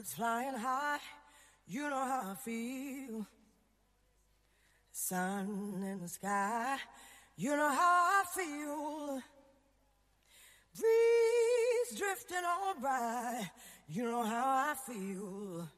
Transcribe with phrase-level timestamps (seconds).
[0.00, 0.98] Birds flying high,
[1.66, 3.26] you know how I feel.
[4.92, 6.78] Sun in the sky,
[7.36, 9.20] you know how I feel.
[10.74, 13.50] Breeze drifting on by,
[13.88, 15.68] you know how I feel.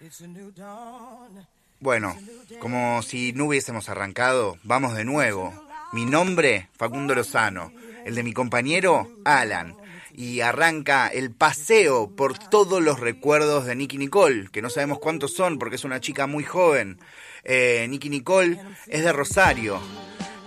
[0.00, 1.46] It's a new dawn.
[1.80, 2.16] Bueno,
[2.58, 5.52] como si no hubiésemos arrancado, vamos de nuevo.
[5.92, 7.70] Mi nombre, Facundo Lozano.
[8.08, 9.76] El de mi compañero, Alan.
[10.14, 15.34] Y arranca el paseo por todos los recuerdos de Nicky Nicole, que no sabemos cuántos
[15.34, 16.98] son porque es una chica muy joven.
[17.44, 19.78] Eh, Nicky Nicole es de Rosario.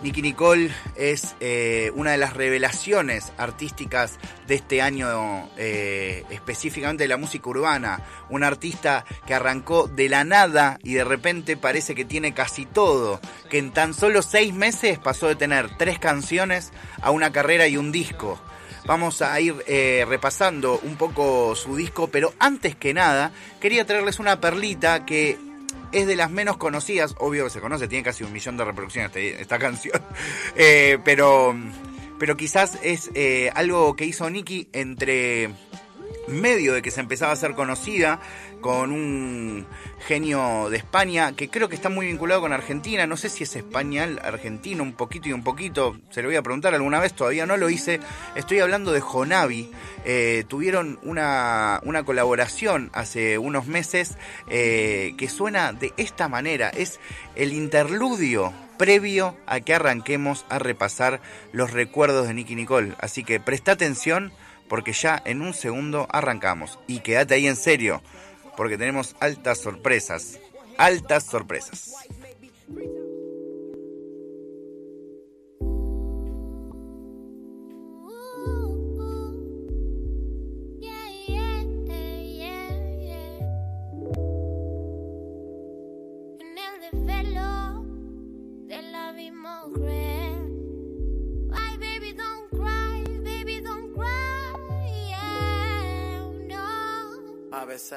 [0.04, 7.08] Nicky Nicole es eh, una de las revelaciones artísticas de este año, eh, específicamente de
[7.08, 8.04] la música urbana.
[8.30, 13.20] Una artista que arrancó de la nada y de repente parece que tiene casi todo.
[13.52, 17.78] Que en tan solo seis meses pasó de tener tres canciones a una carrera y
[17.78, 18.42] un disco.
[18.86, 24.18] Vamos a ir eh, repasando un poco su disco, pero antes que nada quería traerles
[24.18, 25.51] una perlita que
[25.92, 29.10] es de las menos conocidas, obvio que se conoce, tiene casi un millón de reproducciones
[29.16, 30.02] este- esta, canción,
[30.56, 31.56] Eh, pero,
[32.20, 35.50] pero quizás es eh, algo que hizo Nicky entre
[36.28, 38.20] medio de que se empezaba a ser conocida
[38.62, 39.66] con un
[40.02, 43.56] genio de España que creo que está muy vinculado con Argentina, no sé si es
[43.56, 47.46] español, argentino, un poquito y un poquito, se lo voy a preguntar alguna vez, todavía
[47.46, 48.00] no lo hice,
[48.36, 49.72] estoy hablando de Jonavi,
[50.04, 54.18] Eh, tuvieron una, una colaboración hace unos meses
[54.50, 57.00] eh, que suena de esta manera, es
[57.36, 61.22] el interludio previo a que arranquemos a repasar
[61.52, 64.34] los recuerdos de Nicky Nicole, así que presta atención
[64.68, 66.80] porque ya en un segundo arrancamos.
[66.88, 68.02] Y quédate ahí en serio,
[68.58, 70.40] porque tenemos altas sorpresas.
[70.78, 71.94] Altas sorpresas.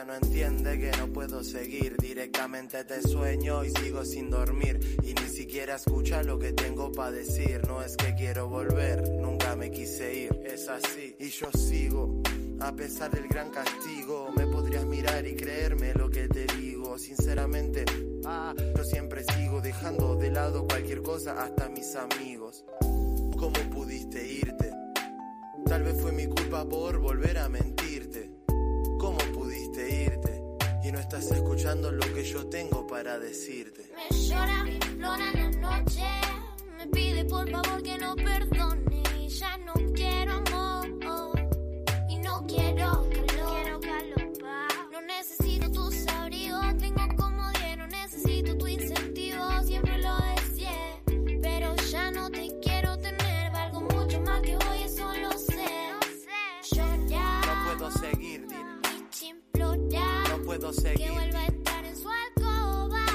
[0.07, 0.15] No.
[0.15, 1.97] Entiende que no puedo seguir.
[1.99, 4.81] Directamente te sueño y sigo sin dormir.
[5.03, 7.61] Y ni siquiera escucha lo que tengo para decir.
[7.69, 10.43] No es que quiero volver, nunca me quise ir.
[10.45, 12.23] Es así y yo sigo.
[12.61, 16.99] A pesar del gran castigo Me podrías mirar y creerme lo que te digo.
[16.99, 17.85] Sinceramente,
[18.25, 22.65] ah, yo siempre sigo Dejando de lado cualquier cosa hasta mis amigos.
[22.81, 24.71] ¿Cómo pudiste irte?
[25.67, 27.94] Tal vez fue mi culpa por volver a mentirte
[30.95, 33.83] no estás escuchando lo que yo tengo para decirte.
[33.97, 36.05] Me llora, me implora en la noche.
[36.79, 39.03] Me pide por favor que lo perdone.
[39.29, 40.64] Ya no quiero amor.
[60.59, 61.13] Puedo Que seguir.
[61.13, 63.07] vuelva a estar en su alcoba.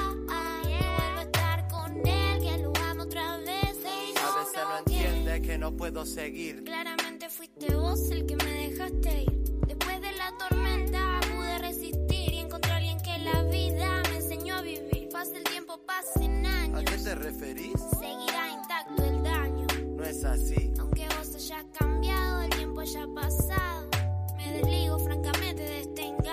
[0.63, 2.41] Que vuelva a estar con él.
[2.41, 3.77] Que lo amo otra vez.
[3.85, 6.63] Ey, A no, veces no no, entiende que no puedo seguir.
[6.65, 9.43] Claramente fuiste vos el que me dejaste ir.
[9.67, 14.55] Después de la tormenta pude resistir y encontré a alguien que la vida me enseñó
[14.55, 15.07] a vivir.
[15.11, 16.83] Pase el tiempo, pasen ¿A años.
[16.83, 17.73] qué te referís?
[17.99, 19.67] Seguirá intacto el daño.
[19.95, 20.71] No es así.
[20.79, 23.89] Aunque vos hayas cambiado, el tiempo haya pasado.
[24.37, 26.28] Me desligo francamente de este engaño.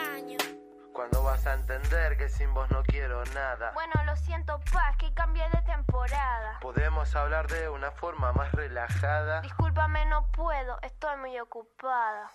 [0.97, 3.73] Cuando vas a entender que sin vos no quiero nada.
[3.75, 6.59] Bueno, lo siento, Paz, que cambié de temporada.
[6.61, 9.43] Podemos hablar de una forma más relajada.
[9.43, 12.31] Discúlpame, no puedo, estoy muy ocupada.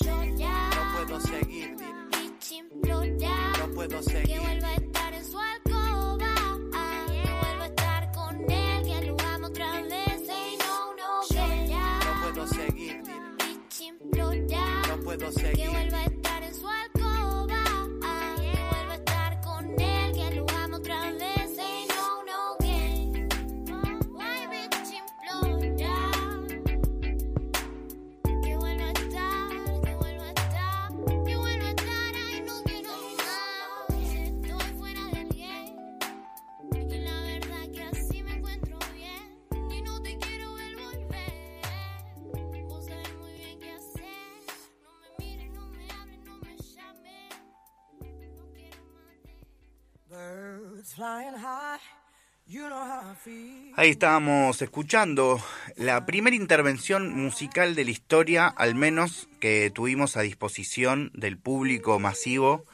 [0.00, 3.58] Yo ya No puedo seguir, dile, y implorar.
[3.60, 4.40] no puedo Que seguir.
[4.40, 6.34] vuelva a estar en su alcoba.
[7.06, 8.82] Que vuelva a estar con él.
[8.84, 10.28] Que lo amo otra vez.
[10.28, 13.20] Ey, no, no, Yo ya No puedo seguir, dile,
[13.78, 14.88] y implorar.
[14.88, 15.70] no puedo Que seguir.
[53.76, 55.42] Ahí estábamos escuchando
[55.74, 61.98] la primera intervención musical de la historia, al menos que tuvimos a disposición del público
[61.98, 62.66] masivo,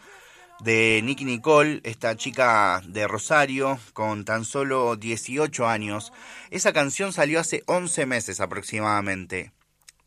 [0.61, 6.13] de Nicky Nicole, esta chica de Rosario, con tan solo 18 años.
[6.51, 9.53] Esa canción salió hace 11 meses aproximadamente.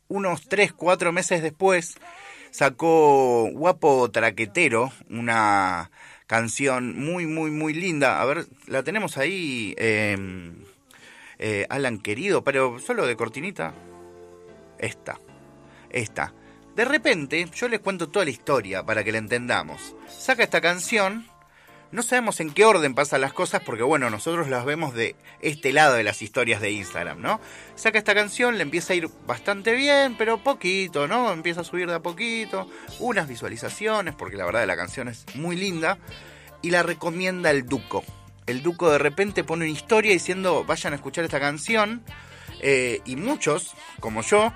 [0.09, 1.95] Unos 3, 4 meses después
[2.51, 5.89] sacó Guapo Traquetero, una
[6.27, 8.21] canción muy, muy, muy linda.
[8.21, 10.53] A ver, la tenemos ahí, eh,
[11.45, 13.73] eh, Alan querido, pero solo de cortinita.
[14.79, 15.19] Esta,
[15.89, 16.33] esta.
[16.73, 19.93] De repente, yo les cuento toda la historia para que la entendamos.
[20.07, 21.27] Saca esta canción,
[21.91, 25.73] no sabemos en qué orden pasan las cosas porque, bueno, nosotros las vemos de este
[25.73, 27.41] lado de las historias de Instagram, ¿no?
[27.75, 31.33] Saca esta canción, le empieza a ir bastante bien, pero poquito, ¿no?
[31.33, 32.69] Empieza a subir de a poquito,
[32.99, 35.97] unas visualizaciones, porque la verdad la canción es muy linda,
[36.61, 38.05] y la recomienda el Duco.
[38.47, 42.03] El Duco de repente pone una historia diciendo, vayan a escuchar esta canción,
[42.61, 44.53] eh, y muchos, como yo,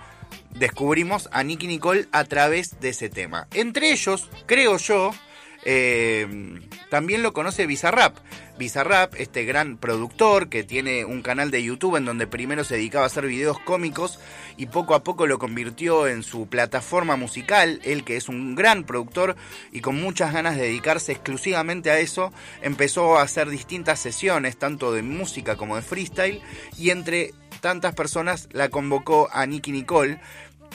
[0.52, 3.48] descubrimos a Nicky Nicole a través de ese tema.
[3.54, 5.12] Entre ellos, creo yo,
[5.70, 6.26] eh,
[6.90, 8.16] también lo conoce Bizarrap.
[8.58, 13.04] Bizarrap, este gran productor que tiene un canal de YouTube en donde primero se dedicaba
[13.04, 14.18] a hacer videos cómicos
[14.56, 17.82] y poco a poco lo convirtió en su plataforma musical.
[17.84, 19.36] Él que es un gran productor
[19.74, 22.32] y con muchas ganas de dedicarse exclusivamente a eso,
[22.62, 26.42] empezó a hacer distintas sesiones, tanto de música como de freestyle,
[26.78, 30.22] y entre tantas personas la convocó a Nicky Nicole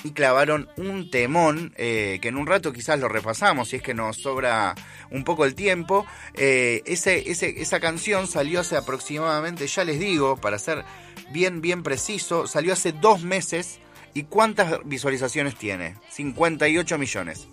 [0.04, 3.94] y clavaron un temón eh, que en un rato quizás lo repasamos si es que
[3.94, 4.74] nos sobra
[5.10, 6.06] un poco el tiempo.
[6.34, 10.84] Eh, esa canción salió hace aproximadamente, ya les digo, para ser
[11.30, 13.78] bien, bien preciso, salió hace dos meses.
[14.14, 15.96] ¿Y cuántas visualizaciones tiene?
[16.10, 17.48] 58 millones.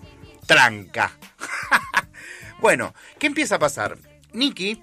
[0.46, 1.18] Tranca.
[2.60, 3.98] bueno, ¿qué empieza a pasar?
[4.34, 4.82] Nicky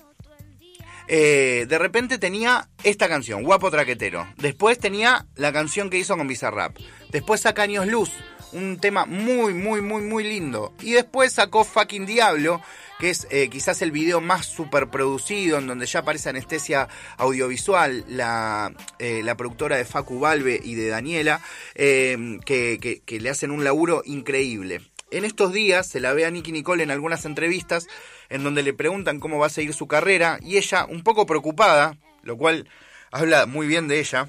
[1.09, 4.27] eh, de repente tenía esta canción, Guapo Traquetero.
[4.39, 6.77] Después tenía la canción que hizo con Bizarrap.
[7.11, 8.11] Después saca Años Luz,
[8.53, 10.73] un tema muy, muy, muy, muy lindo.
[10.81, 12.61] Y después sacó Fucking Diablo,
[12.99, 16.89] que es eh, quizás el video más super producido, en donde ya aparece anestesia
[17.19, 21.41] audiovisual, la, eh, la productora de Facu Valve y de Daniela,
[21.75, 24.81] eh, que, que- que le hacen un laburo increíble.
[25.11, 27.87] En estos días se la ve a Nicky Nicole en algunas entrevistas
[28.29, 31.97] en donde le preguntan cómo va a seguir su carrera y ella, un poco preocupada,
[32.23, 32.69] lo cual
[33.11, 34.29] habla muy bien de ella,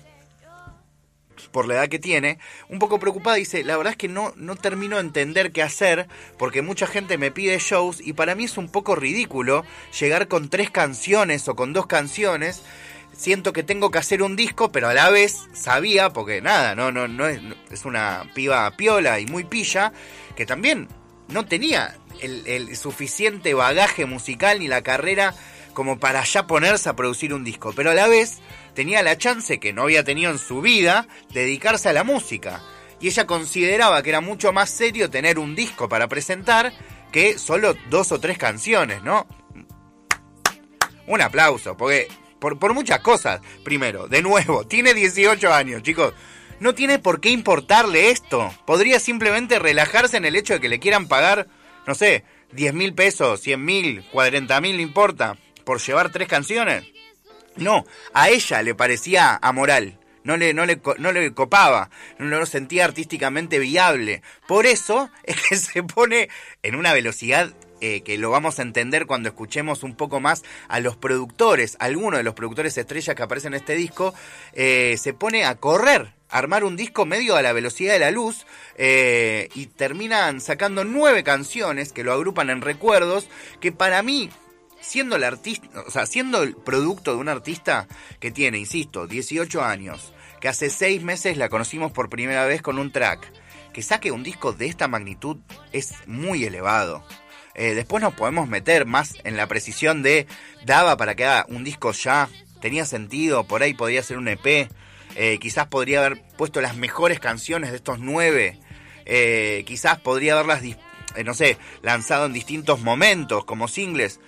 [1.52, 2.40] por la edad que tiene,
[2.70, 6.08] un poco preocupada, dice, la verdad es que no, no termino de entender qué hacer,
[6.38, 9.64] porque mucha gente me pide shows y para mí es un poco ridículo
[10.00, 12.64] llegar con tres canciones o con dos canciones.
[13.14, 16.92] Siento que tengo que hacer un disco, pero a la vez sabía, porque nada, no,
[16.92, 17.42] no, no es,
[17.72, 19.92] es una piba piola y muy pilla,
[20.36, 20.88] que también
[21.30, 25.34] no tenía el, suficiente bagaje musical ni la carrera
[25.74, 28.40] como para ya ponerse a producir un disco, pero a la vez
[28.74, 32.64] tenía la chance que no había tenido en su vida de dedicarse a la música.
[33.00, 36.74] Y ella consideraba que era mucho más serio tener un disco para presentar
[37.12, 39.28] que solo dos o tres canciones, ¿no?
[41.06, 42.08] Un aplauso, porque
[42.40, 43.40] por, por muchas cosas.
[43.64, 46.14] Primero, de nuevo, tiene 18 años, chicos.
[46.60, 48.52] No tiene por qué importarle esto.
[48.66, 51.48] Podría simplemente relajarse en el hecho de que le quieran pagar,
[51.86, 52.24] no sé,
[52.54, 56.86] 10 mil pesos, 100 mil, 40 mil, no importa, por llevar tres canciones.
[57.56, 60.00] No, a ella le parecía amoral.
[60.24, 64.24] No le, no, le, no le copaba, no lo sentía artísticamente viable.
[64.46, 66.30] Por eso es que se pone
[66.64, 70.80] en una velocidad eh, que lo vamos a entender cuando escuchemos un poco más a
[70.80, 74.16] los productores, algunos de los productores estrellas que aparecen en este disco,
[74.54, 78.46] eh, se pone a correr, armar un disco medio a la velocidad de la luz
[78.78, 83.28] eh, y terminan sacando nueve canciones que lo agrupan en recuerdos
[83.60, 84.30] que para mí
[84.80, 87.88] siendo el artista, o sea, siendo el producto de un artista
[88.20, 92.80] que tiene, insisto, 18 años, que hace 6 meses la conocimos por primera vez con
[92.80, 93.32] un track,
[93.74, 95.38] que saque un disco de esta magnitud
[95.72, 97.04] es muy elevado.
[97.56, 100.28] Eh, después nos podemos meter más en la precisión de
[100.64, 102.30] daba para que haga un disco ya,
[102.62, 104.70] tenía sentido, por ahí podría ser un EP,
[105.18, 108.60] eh, quizás podría haber puesto las mejores canciones de estos nueve,
[109.06, 114.20] eh, quizás podría haberlas, eh, no sé, lanzado en distintos momentos como singles.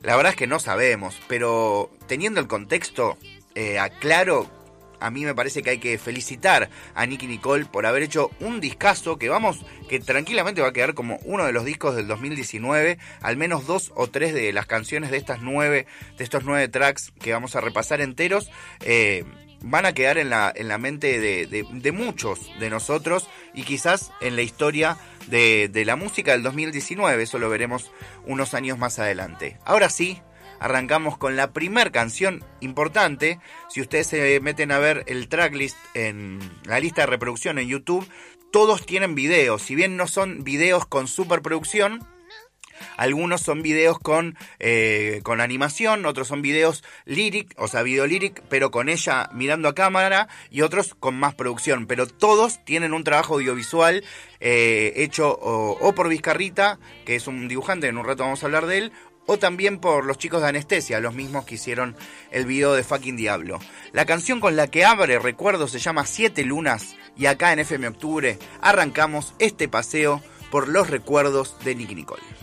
[0.00, 3.18] La verdad es que no sabemos, pero teniendo el contexto
[3.54, 4.48] eh, aclaro,
[5.00, 8.60] a mí me parece que hay que felicitar a Nicky Nicole por haber hecho un
[8.60, 12.98] discazo que vamos, que tranquilamente va a quedar como uno de los discos del 2019,
[13.20, 15.86] al menos dos o tres de las canciones de estas nueve,
[16.16, 18.50] de estos nueve tracks que vamos a repasar enteros,
[19.60, 24.12] van a quedar en la, en la mente de, de- muchos de nosotros y quizás
[24.20, 24.96] en la historia
[25.26, 27.90] de, de la música del 2019, eso lo veremos
[28.26, 29.58] unos años más adelante.
[29.64, 30.20] Ahora sí,
[30.60, 33.40] arrancamos con la primer canción importante.
[33.68, 38.08] Si ustedes se meten a ver el tracklist en la lista de reproducción en YouTube,
[38.52, 39.62] todos tienen videos.
[39.62, 42.06] Si bien no son videos con superproducción,
[42.96, 48.42] algunos son videos con, eh, con animación, otros son videos lyric, o sea, video lyric,
[48.48, 51.86] pero con ella mirando a cámara, y otros con más producción.
[51.86, 54.04] Pero todos tienen un trabajo audiovisual
[54.40, 58.66] eh, hecho o, por Vizcarrita, que es un dibujante, en un rato vamos a hablar
[58.66, 58.92] de él,
[59.26, 61.96] o también por los chicos de Anestesia, los mismos que hicieron
[62.30, 63.58] el video de Fucking Diablo.
[63.92, 67.88] La canción con la que abre Recuerdo se llama Siete Lunas y acá en FM
[67.88, 72.37] Octubre arrancamos este paseo por los recuerdos de Nicky Nicole.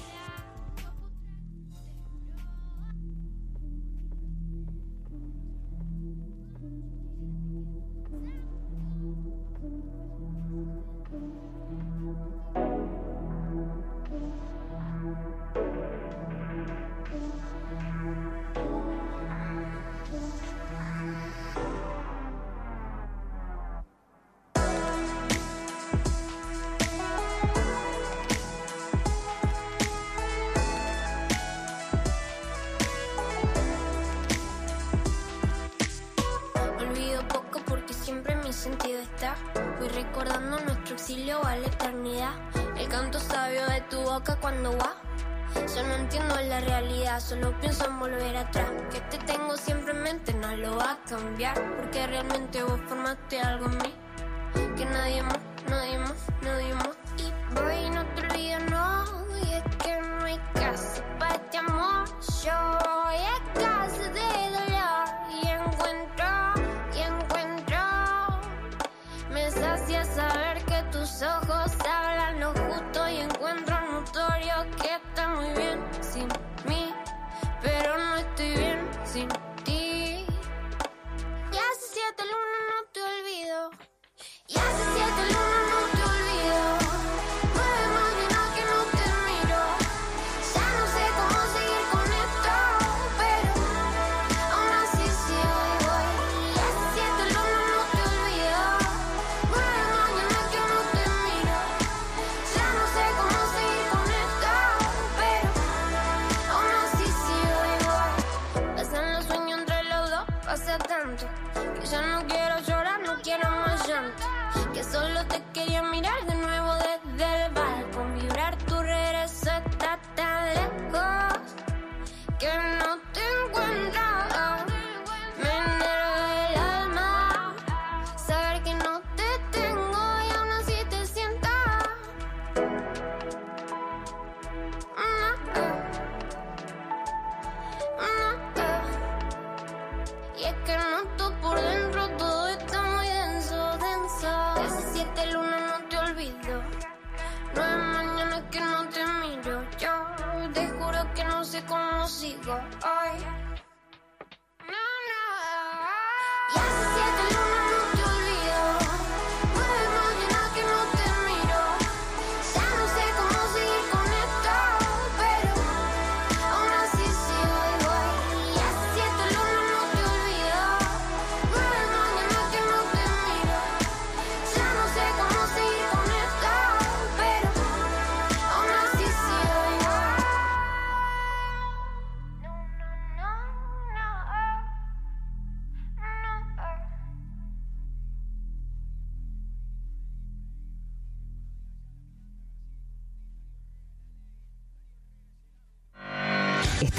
[115.35, 116.54] te quería mirar de nuevo.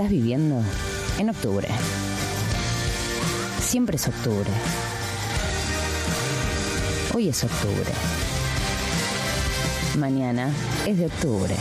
[0.06, 0.62] Estás viviendo
[1.18, 1.66] en octubre.
[3.60, 4.50] Siempre es octubre.
[7.12, 7.92] Hoy es octubre.
[9.98, 10.52] Mañana
[10.86, 11.56] es de octubre.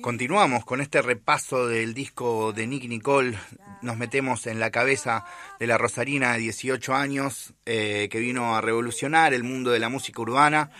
[0.00, 3.38] Continuamos con este repaso del disco de Nick Nicole.
[3.82, 5.26] Nos metemos en la cabeza
[5.60, 9.90] de la Rosarina de 18 años eh, que vino a revolucionar el mundo de la
[9.90, 10.70] música urbana.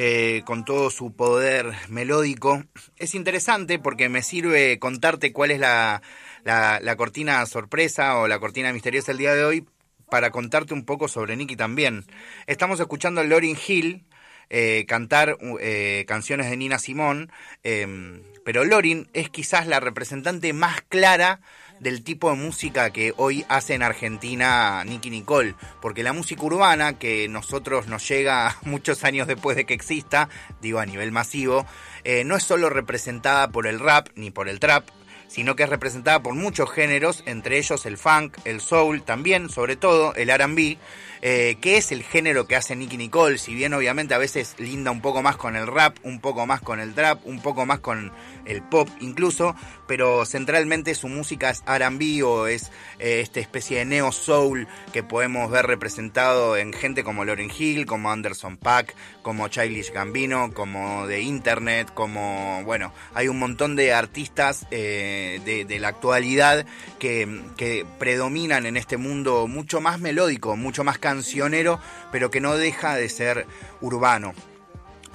[0.00, 2.62] Eh, con todo su poder melódico.
[2.98, 6.02] Es interesante porque me sirve contarte cuál es la,
[6.44, 9.66] la, cortina sorpresa o la cortina misteriosa del día de hoy
[10.08, 12.04] para contarte un poco sobre Nicky también.
[12.46, 14.06] Estamos escuchando a Lauryn Hill
[14.50, 17.30] eh, cantar eh, canciones de Nina Simón,
[17.64, 21.40] em, pero Lorin es quizás la representante más clara
[21.80, 26.98] del tipo de música que hoy hace en Argentina Nicky Nicole, porque la música urbana
[26.98, 30.28] que nosotros nos llega muchos años después de que exista,
[30.60, 31.66] digo a nivel masivo,
[32.04, 34.88] eh, no es solo representada por el rap ni por el trap,
[35.28, 39.76] sino que es representada por muchos géneros, entre ellos el funk, el soul, también, sobre
[39.76, 40.78] todo, el RB,
[41.20, 44.90] eh, que es el género que hace Nicky Nicole, si bien obviamente a veces linda
[44.90, 47.80] un poco más con el rap, un poco más con el trap, un poco más
[47.80, 48.12] con
[48.44, 49.54] el pop incluso,
[49.86, 55.02] pero centralmente su música es RB o es eh, esta especie de neo soul que
[55.02, 61.06] podemos ver representado en gente como Lauren Hill, como Anderson Pack, como Childish Gambino, como
[61.06, 66.66] de Internet, como, bueno, hay un montón de artistas eh, de, de la actualidad
[66.98, 71.80] que, que predominan en este mundo mucho más melódico, mucho más cancionero,
[72.12, 73.46] pero que no deja de ser
[73.80, 74.34] urbano.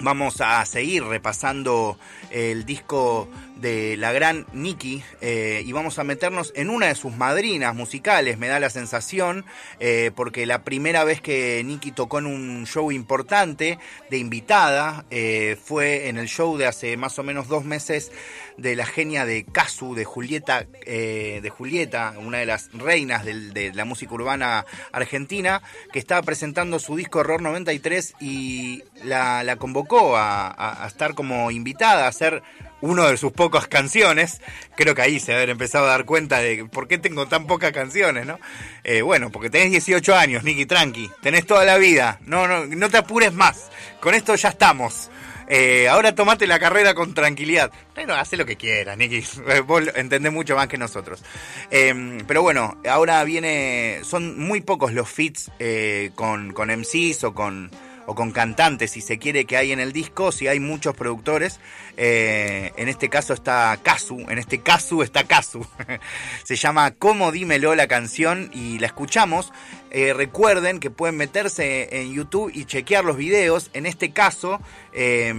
[0.00, 1.96] Vamos a seguir repasando
[2.30, 7.16] el disco de la gran Nicky eh, y vamos a meternos en una de sus
[7.16, 9.44] madrinas musicales, me da la sensación,
[9.80, 13.78] eh, porque la primera vez que Nicky tocó en un show importante
[14.10, 18.12] de invitada eh, fue en el show de hace más o menos dos meses
[18.56, 23.84] de la genia de Casu, de Julieta, de Julieta, una de las reinas de la
[23.84, 25.60] música urbana argentina,
[25.92, 32.04] que estaba presentando su disco Error 93 y la, la convocó a, estar como invitada,
[32.04, 32.42] a hacer
[32.84, 34.40] uno de sus pocas canciones.
[34.76, 37.72] Creo que ahí se haber empezado a dar cuenta de por qué tengo tan pocas
[37.72, 38.38] canciones, ¿no?
[38.84, 42.90] Eh, bueno, porque tenés 18 años, Nicky, tranqui, tenés toda la vida, no, no, no
[42.90, 45.10] te apures más, con esto ya estamos.
[45.46, 47.70] Eh, ahora tomate la carrera con tranquilidad.
[47.94, 49.22] Bueno, hace lo que quieras, Nicky.
[49.66, 51.22] Vos entendés mucho más que nosotros.
[51.70, 54.00] Eh, pero bueno, ahora viene.
[54.04, 57.70] Son muy pocos los feats eh, con, con MCs o con,
[58.06, 60.32] o con cantantes, si se quiere, que hay en el disco.
[60.32, 61.60] Si hay muchos productores.
[61.96, 64.20] Eh, en este caso está Kazu.
[64.28, 65.66] En este caso está Kazu.
[66.44, 69.52] se llama Cómo Dímelo la canción y la escuchamos.
[69.90, 73.70] Eh, recuerden que pueden meterse en YouTube y chequear los videos.
[73.72, 74.60] En este caso,
[74.92, 75.32] eh,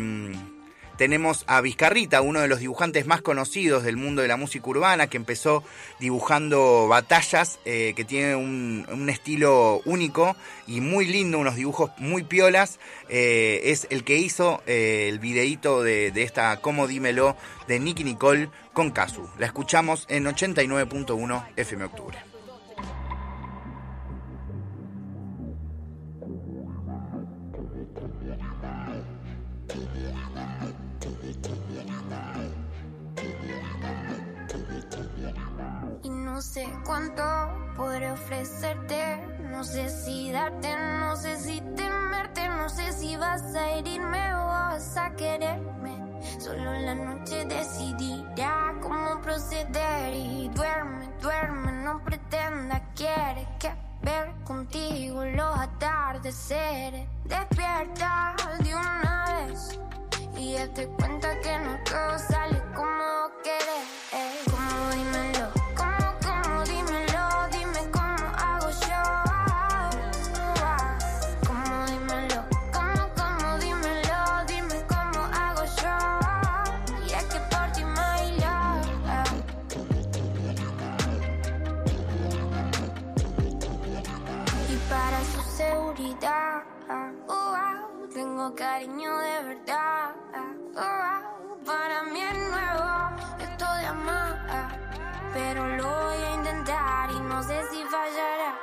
[0.98, 5.08] tenemos a Vizcarrita, uno de los dibujantes más conocidos del mundo de la música urbana,
[5.08, 5.64] que empezó
[6.00, 10.36] dibujando batallas, eh, que tiene un, estilo único
[10.68, 12.80] y muy lindo, unos dibujos muy piolas.
[13.10, 17.36] Eh, es el que hizo eh, el videíto de, esta Como Dímelo
[17.68, 19.30] de Nicky Nicole con Kazu.
[19.38, 22.35] La escuchamos en 89.1 FM Octubre.
[36.36, 37.24] No sé cuánto
[37.78, 39.26] podré ofrecerte.
[39.40, 40.68] No sé si darte,
[41.00, 42.50] no sé si temerte.
[42.50, 45.96] No sé si vas a herirme o vas a quererme.
[46.38, 50.14] Solo la noche decidirá cómo proceder.
[50.14, 57.08] Y duerme, duerme, no pretenda, quiere que ver contigo los atardeceres.
[57.24, 59.80] Despierta de una vez.
[60.38, 63.06] Y date cuenta que no todo sale como
[63.42, 63.88] querés.
[64.52, 65.35] Como dímelo,
[88.54, 90.12] cariño de verdad.
[90.76, 92.90] uh, para mí es nuevo
[93.40, 94.80] esto de amar,
[95.34, 98.54] pero lo voy a intentar y no sé si fallará.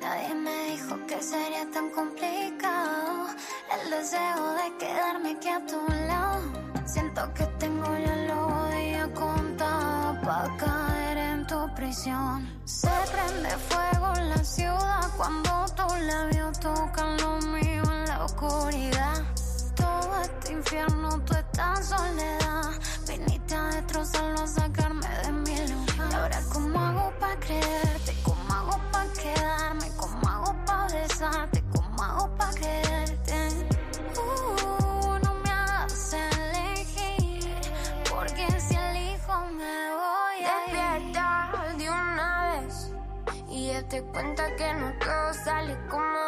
[0.00, 3.28] Nadie me dijo que sería tan complicado
[3.72, 6.42] el deseo de quedarme aquí a tu lado.
[6.84, 12.60] Siento que tengo ya los días contados para caer en tu prisión.
[12.64, 17.81] Se prende fuego la ciudad cuando tus labios tocan lo mío
[18.42, 22.72] Todo este infierno, toda esta soledad.
[23.06, 26.10] Viniste a destrozarlo, a sacarme de mi lugar.
[26.10, 28.16] Y ahora, ¿cómo hago para creerte?
[28.24, 29.88] ¿Cómo hago para quedarme?
[29.96, 31.62] ¿Cómo hago para besarte?
[31.72, 33.48] ¿Cómo hago para creerte?
[34.18, 37.48] Uh, no me hagas elegir.
[38.10, 42.90] Porque si elijo, me voy a Despierta de una vez.
[43.48, 46.21] Y date cuenta que no todo sale como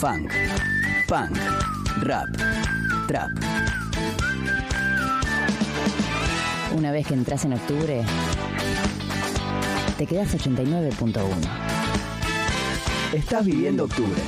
[0.00, 0.32] funk,
[1.06, 1.36] punk,
[2.00, 2.28] rap,
[3.06, 3.30] trap.
[6.74, 8.02] Una vez que entras en octubre,
[9.98, 11.22] te quedas 89.1.
[13.12, 14.22] Estás viviendo octubre.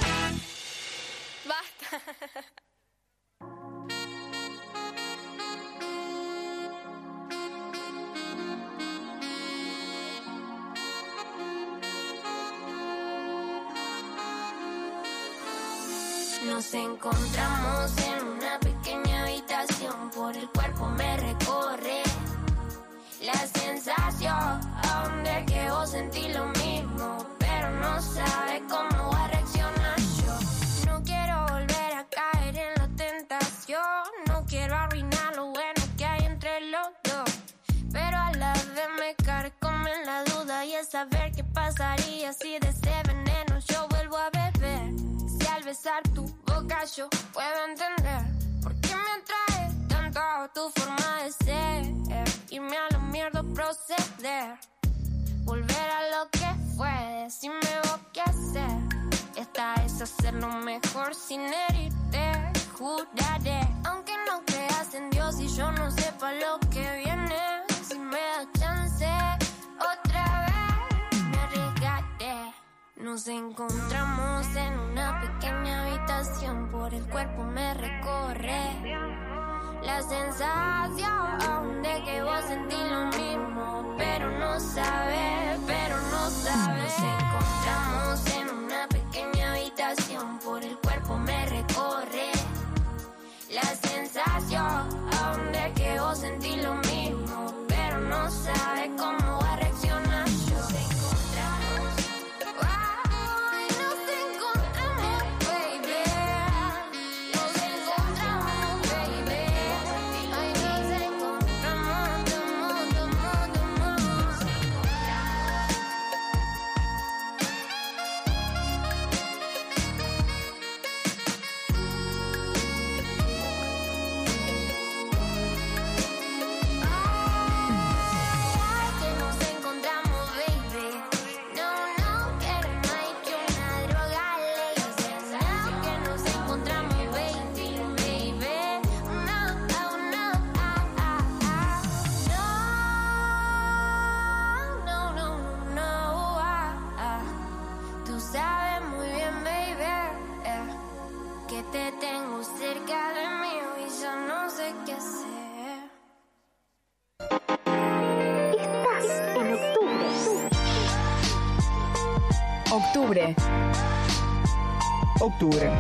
[165.23, 165.71] Octubre.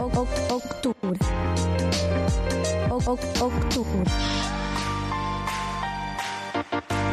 [0.00, 1.18] O- o- octubre.
[2.88, 4.04] O- o- octubre.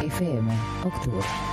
[0.06, 0.48] FM,
[0.84, 1.26] octubre.
[1.26, 1.51] 89.1.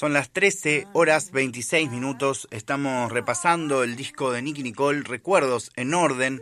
[0.00, 2.48] Son las 13 horas 26 minutos.
[2.50, 6.40] Estamos repasando el disco de Nicky Nicole, Recuerdos en Orden.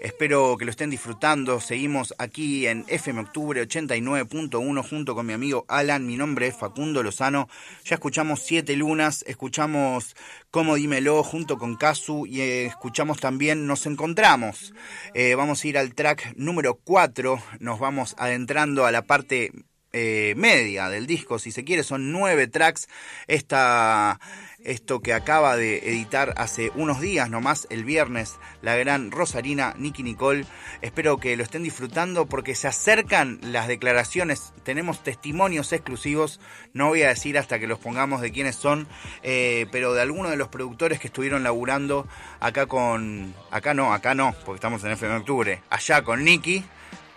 [0.00, 1.60] Espero que lo estén disfrutando.
[1.60, 6.04] Seguimos aquí en FM Octubre 89.1 junto con mi amigo Alan.
[6.04, 7.48] Mi nombre es Facundo Lozano.
[7.84, 10.16] Ya escuchamos Siete Lunas, escuchamos
[10.50, 14.74] Como Dímelo junto con Casu y eh, escuchamos también Nos Encontramos.
[15.14, 17.40] Eh, vamos a ir al track número 4.
[17.60, 19.52] Nos vamos adentrando a la parte
[19.98, 22.86] eh, media del disco, si se quiere, son nueve tracks.
[23.28, 24.20] Esta,
[24.62, 30.02] esto que acaba de editar hace unos días nomás, el viernes, la gran Rosarina Nicky
[30.02, 30.44] Nicole.
[30.82, 36.40] Espero que lo estén disfrutando porque se acercan las declaraciones, tenemos testimonios exclusivos,
[36.74, 38.86] no voy a decir hasta que los pongamos de quiénes son,
[39.22, 42.06] eh, pero de algunos de los productores que estuvieron laburando
[42.40, 46.66] acá con, acá no, acá no, porque estamos en FM Octubre, allá con Nicky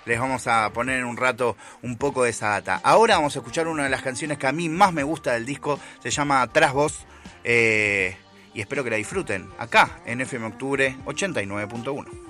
[0.09, 2.81] les vamos a poner en un rato un poco de esa data.
[2.83, 5.45] Ahora vamos a escuchar una de las canciones que a mí más me gusta del
[5.45, 7.05] disco, se llama Tras Voz,
[7.43, 8.17] eh,
[8.55, 12.28] y espero que la disfruten acá en FM Octubre 89.1.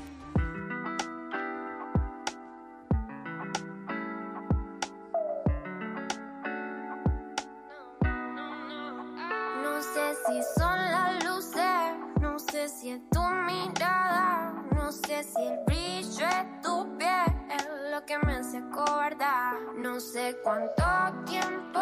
[19.99, 20.81] No sé cuánto
[21.25, 21.81] tiempo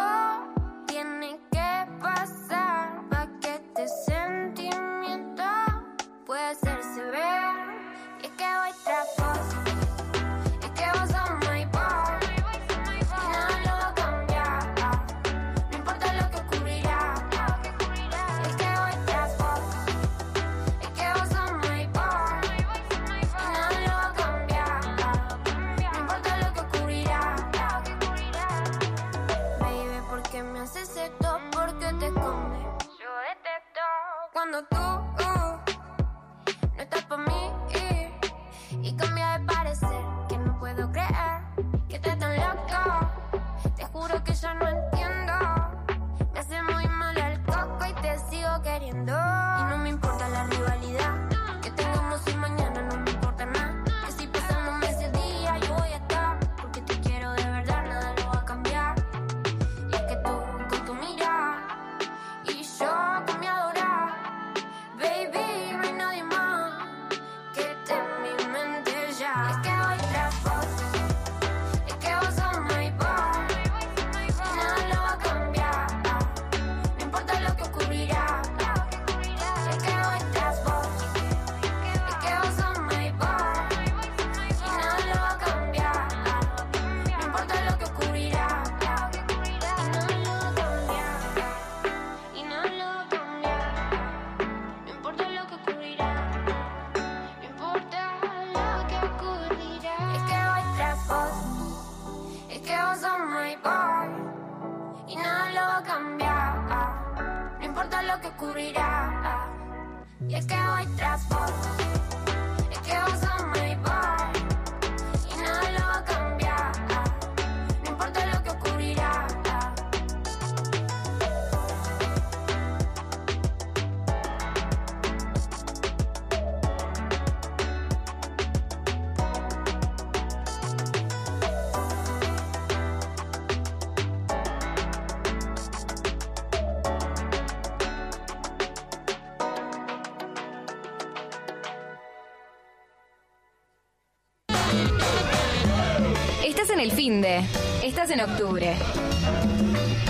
[148.08, 148.74] Estás en octubre.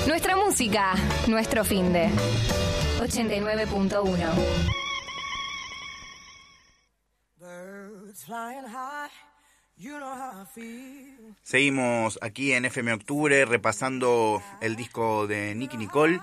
[0.07, 0.95] Nuestra música,
[1.27, 2.09] nuestro fin de.
[3.01, 4.19] 89.1.
[7.41, 9.11] Birds flying high,
[9.77, 11.35] you know how I feel.
[11.43, 16.21] Seguimos aquí en FM Octubre repasando el disco de Nicky Nicole.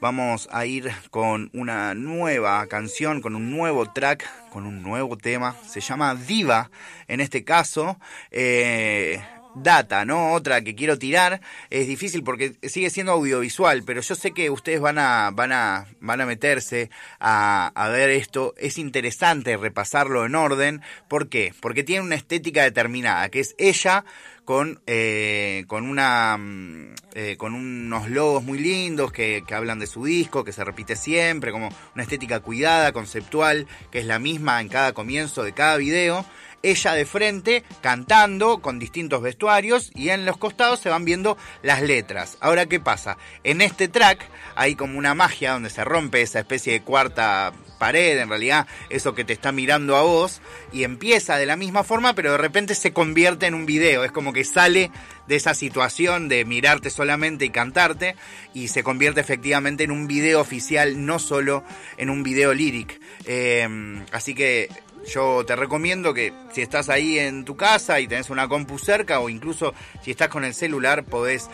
[0.00, 5.56] Vamos a ir con una nueva canción, con un nuevo track, con un nuevo tema.
[5.66, 6.70] Se llama Diva,
[7.08, 7.98] en este caso.
[8.30, 9.20] Eh,
[9.56, 10.32] data, ¿no?
[10.32, 11.40] Otra que quiero tirar.
[11.70, 15.86] Es difícil porque sigue siendo audiovisual, pero yo sé que ustedes van a, van a,
[16.00, 18.54] van a meterse a, a ver esto.
[18.58, 20.82] Es interesante repasarlo en orden.
[21.08, 21.54] ¿Por qué?
[21.60, 24.04] Porque tiene una estética determinada, que es ella
[24.46, 29.86] con, eh, con una mm, eh, con unos logos muy lindos que, que hablan de
[29.86, 34.62] su disco, que se repite siempre, como una estética cuidada, conceptual, que es la misma
[34.62, 36.24] en cada comienzo de cada video
[36.62, 41.82] ella de frente cantando con distintos vestuarios y en los costados se van viendo las
[41.82, 42.38] letras.
[42.40, 43.16] Ahora, ¿qué pasa?
[43.44, 48.18] En este track hay como una magia donde se rompe esa especie de cuarta pared,
[48.18, 50.40] en realidad eso que te está mirando a vos,
[50.72, 54.12] y empieza de la misma forma, pero de repente se convierte en un video, es
[54.12, 54.90] como que sale
[55.26, 58.16] de esa situación de mirarte solamente y cantarte,
[58.54, 61.64] y se convierte efectivamente en un video oficial, no solo
[61.96, 63.00] en un video lyric.
[63.24, 63.68] Eh,
[64.12, 64.68] así que
[65.06, 69.20] yo te recomiendo que si estás ahí en tu casa y tenés una compu cerca
[69.20, 71.48] o incluso si estás con el celular podés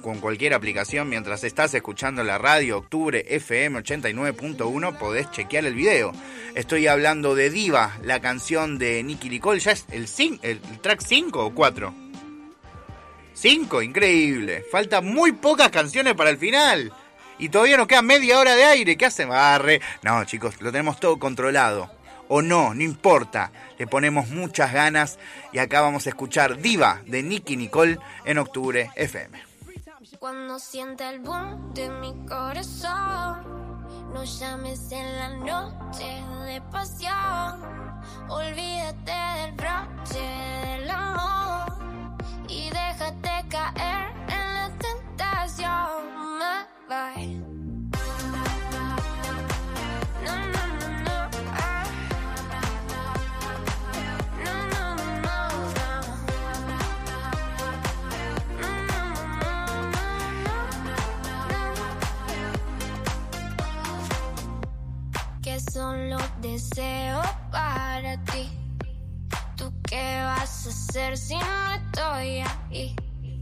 [0.00, 6.12] con cualquier aplicación mientras estás escuchando la radio Octubre FM 89.1 podés chequear el video.
[6.54, 10.06] Estoy hablando de Diva, la canción de Nicky Nicole, ya es el,
[10.42, 11.94] el, track 5 o 4.
[13.34, 14.64] 5, increíble.
[14.70, 16.92] Faltan muy pocas canciones para el final.
[17.38, 18.96] Y todavía nos queda media hora de aire.
[18.96, 19.30] ¿Qué hacen?
[19.30, 19.80] Barre.
[20.02, 21.90] No, chicos, lo tenemos todo controlado.
[22.28, 23.50] O no, no importa.
[23.78, 25.18] Le ponemos muchas ganas.
[25.52, 29.49] Y acá vamos a escuchar Diva de Nicky Nicole en Octubre FM.
[30.20, 33.40] Cuando sienta el boom de mi corazón,
[34.12, 37.58] no llames en la noche de pasión.
[38.28, 41.72] Olvídate del broche del amor
[42.50, 46.38] y déjate caer en la tentación.
[46.86, 47.49] My.
[65.80, 68.44] Son los deseos para ti.
[69.56, 72.94] ¿Tú qué vas a hacer si no estoy ahí?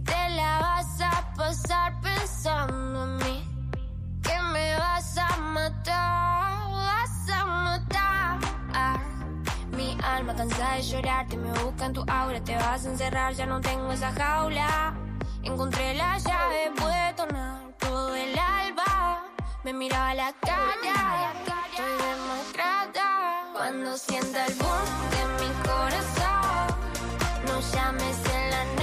[0.04, 3.36] Te la vas a pasar pensando en mí.
[4.22, 8.38] Que me vas a matar, vas a matar.
[9.76, 13.34] Mi alma cansada de llorar, te me busca en tu aura, te vas a encerrar,
[13.34, 14.94] ya no tengo esa jaula.
[15.42, 19.17] Encontré la llave, pude tornar todo el alba.
[19.64, 21.32] Me miraba la cara,
[21.70, 23.52] estoy demacrada.
[23.52, 26.76] Cuando sienta el boom de mi corazón,
[27.46, 28.77] no llames en la noche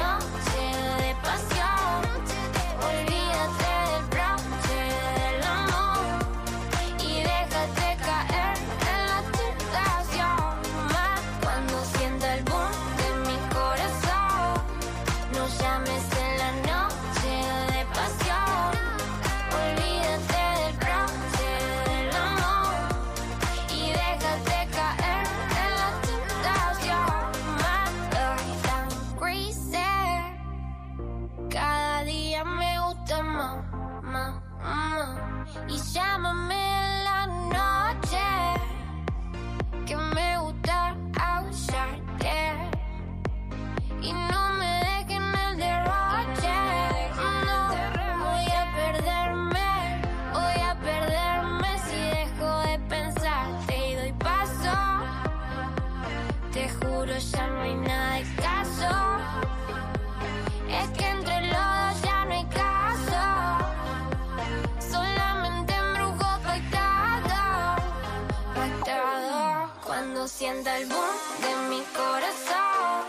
[70.38, 73.06] sienta el boom de mi corazón.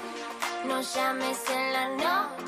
[0.68, 2.45] No llames en la noche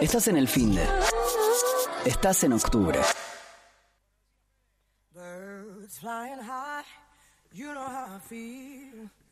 [0.00, 0.86] Estás en el fin de.
[2.04, 2.98] Estás en octubre.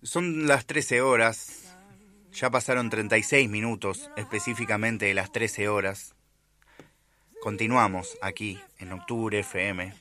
[0.03, 1.77] Son las 13 horas.
[2.33, 6.15] Ya pasaron 36 minutos específicamente de las 13 horas.
[7.43, 9.93] Continuamos aquí en Octubre FM.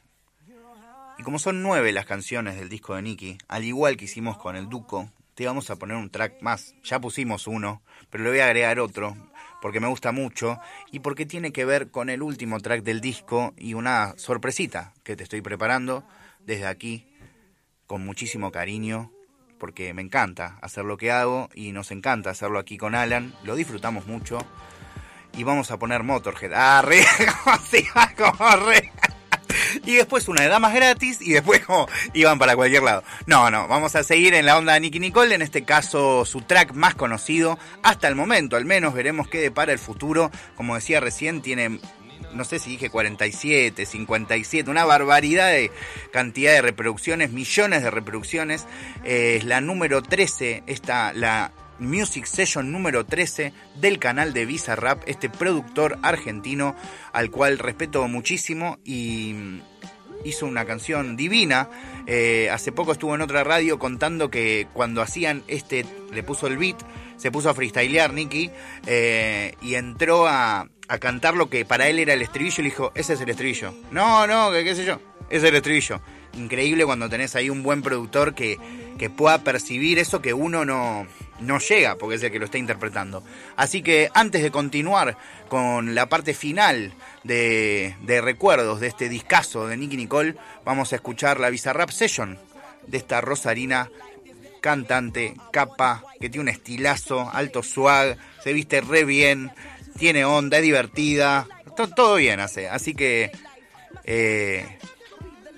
[1.18, 4.56] Y como son nueve las canciones del disco de Nicky, al igual que hicimos con
[4.56, 6.74] el Duco, te vamos a poner un track más.
[6.84, 9.18] Ya pusimos uno, pero le voy a agregar otro
[9.64, 10.60] porque me gusta mucho
[10.92, 15.16] y porque tiene que ver con el último track del disco y una sorpresita que
[15.16, 16.04] te estoy preparando
[16.42, 17.08] desde aquí
[17.88, 19.10] con muchísimo cariño
[19.60, 23.56] porque me encanta hacer lo que hago y nos encanta hacerlo aquí con Alan, lo
[23.56, 24.46] disfrutamos mucho
[25.32, 26.52] y vamos a poner Motorhead.
[26.54, 27.00] Ah, re.
[29.86, 33.04] Y después una de damas gratis y después como iban para cualquier lado.
[33.26, 36.42] No, no, vamos a seguir en la onda de Nicky Nicole, en este caso su
[36.42, 40.32] track más conocido hasta el momento, al menos veremos qué depara el futuro.
[40.56, 41.80] Como decía recién, tiene
[42.34, 45.72] no sé si dije 47, 57, una barbaridad de
[46.12, 48.66] cantidad de reproducciones, millones de reproducciones.
[49.04, 54.76] Eh, es la número 13, esta, la Music Session número 13 del canal de Visa
[54.76, 56.76] Rap, este productor argentino
[57.12, 59.62] al cual respeto muchísimo y
[60.24, 61.70] hizo una canción divina.
[62.08, 66.58] Eh, hace poco estuvo en otra radio contando que cuando hacían este, le puso el
[66.58, 66.78] beat,
[67.18, 68.52] se puso a freestylear Nicky
[68.86, 72.70] eh, y entró a, a cantar lo que para él era el estribillo y le
[72.70, 73.74] dijo, ese es el estribillo.
[73.92, 75.00] No, no, qué sé yo,
[75.30, 76.02] ese es el estribillo.
[76.36, 78.58] Increíble cuando tenés ahí un buen productor que,
[78.98, 81.06] que pueda percibir eso que uno no,
[81.40, 83.24] no llega, porque es el que lo está interpretando.
[83.56, 85.18] Así que antes de continuar
[85.48, 86.94] con la parte final
[87.24, 92.38] de, de recuerdos de este discazo de Nicky Nicole, vamos a escuchar la Bizarrap Session
[92.88, 93.90] de esta Rosarina
[94.62, 99.52] cantante, capa, que tiene un estilazo, alto swag, se viste re bien,
[99.98, 102.70] tiene onda, es divertida, to- todo bien hace.
[102.70, 103.32] Así que...
[104.06, 104.78] eh,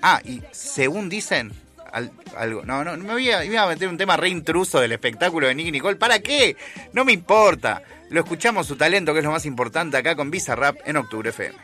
[0.02, 1.52] ah, y según dicen...
[1.92, 4.80] al- algo, no, no, me voy a, me iba a meter un tema re intruso
[4.80, 5.96] del espectáculo de Nicky Nicole.
[5.96, 6.56] ¿Para qué?
[6.92, 7.82] No me importa.
[8.10, 11.30] Lo escuchamos su talento, que es lo más importante acá con Visa Rap en Octubre
[11.30, 11.54] FM.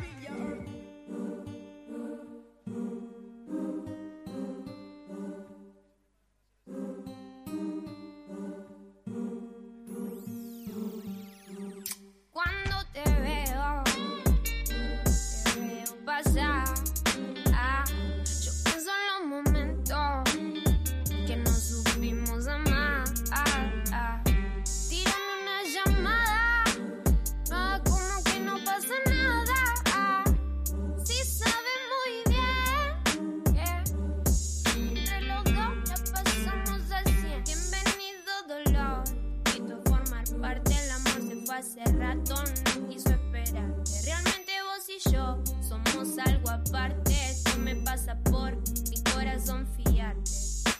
[41.73, 44.03] Se fue hace rato, no quiso esperarte.
[44.05, 47.13] Realmente vos y yo somos algo aparte.
[47.31, 48.57] Esto me pasa por
[48.91, 50.31] mi corazón fiarte.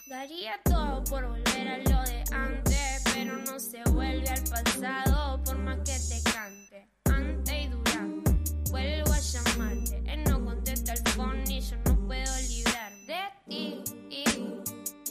[0.07, 5.57] Daría todo por volver a lo de antes, pero no se vuelve al pasado por
[5.59, 6.89] más que te cante.
[7.05, 8.31] Antes y durante,
[8.71, 10.03] vuelvo a llamarte.
[10.07, 13.83] Él no contesta el phone y yo no puedo librar de ti.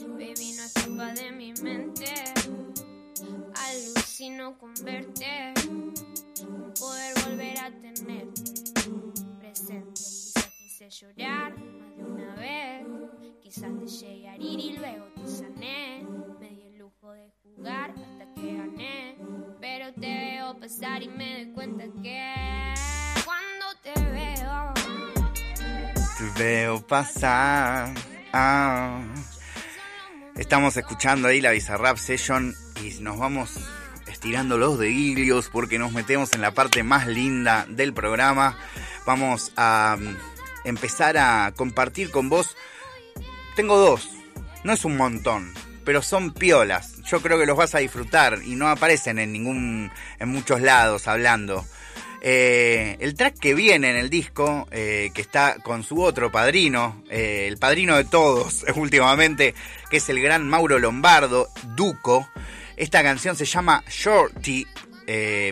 [0.00, 2.14] Baby, no escapa de mi mente.
[3.54, 5.54] Alucino con verte,
[6.78, 8.52] poder volver a tenerte
[9.38, 9.92] presente.
[9.94, 12.86] Quizás quise llorar más de una vez,
[13.40, 16.06] quizás te llegué a herir y luego te sané.
[16.40, 19.16] Me di el lujo de jugar hasta que gané,
[19.60, 22.74] pero te veo pasar y me doy cuenta que
[23.24, 24.74] cuando te veo.
[26.18, 27.94] Te veo pasar.
[28.32, 29.02] Ah.
[30.36, 33.50] Estamos escuchando ahí la Bizarrap Session y nos vamos
[34.06, 38.56] estirando los dedillos porque nos metemos en la parte más linda del programa.
[39.06, 40.16] Vamos a mm,
[40.64, 42.56] empezar a compartir con vos
[43.54, 44.08] tengo dos.
[44.64, 45.52] No es un montón,
[45.84, 47.02] pero son piolas.
[47.02, 51.06] Yo creo que los vas a disfrutar y no aparecen en ningún, en muchos lados
[51.06, 51.66] hablando.
[52.24, 57.02] Eh, el track que viene en el disco, eh, que está con su otro padrino,
[57.10, 59.56] eh, el padrino de todos últimamente,
[59.90, 62.28] que es el gran Mauro Lombardo, Duco.
[62.76, 64.64] Esta canción se llama Shorty,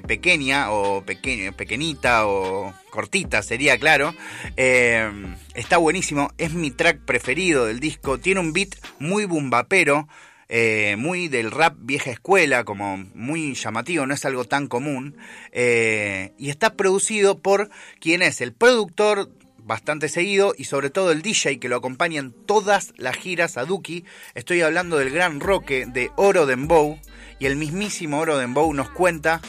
[0.06, 4.14] pequeña o pequeñita o cortita sería claro.
[4.56, 8.18] Está buenísimo, es mi track preferido del disco.
[8.18, 10.08] Tiene un beat muy bumbapero,
[10.53, 15.16] eh, muy del rap vieja escuela, como muy llamativo, no es algo tan común.
[15.53, 17.70] Eh, y está producido por
[18.01, 19.30] quien es el productor
[19.62, 23.64] bastante seguido y sobre todo el DJ que lo acompaña en todas las giras a
[23.64, 24.05] Duki.
[24.34, 26.98] Estoy hablando del gran roque de Oro Dembow
[27.38, 29.40] y el mismísimo Oro Dembow nos cuenta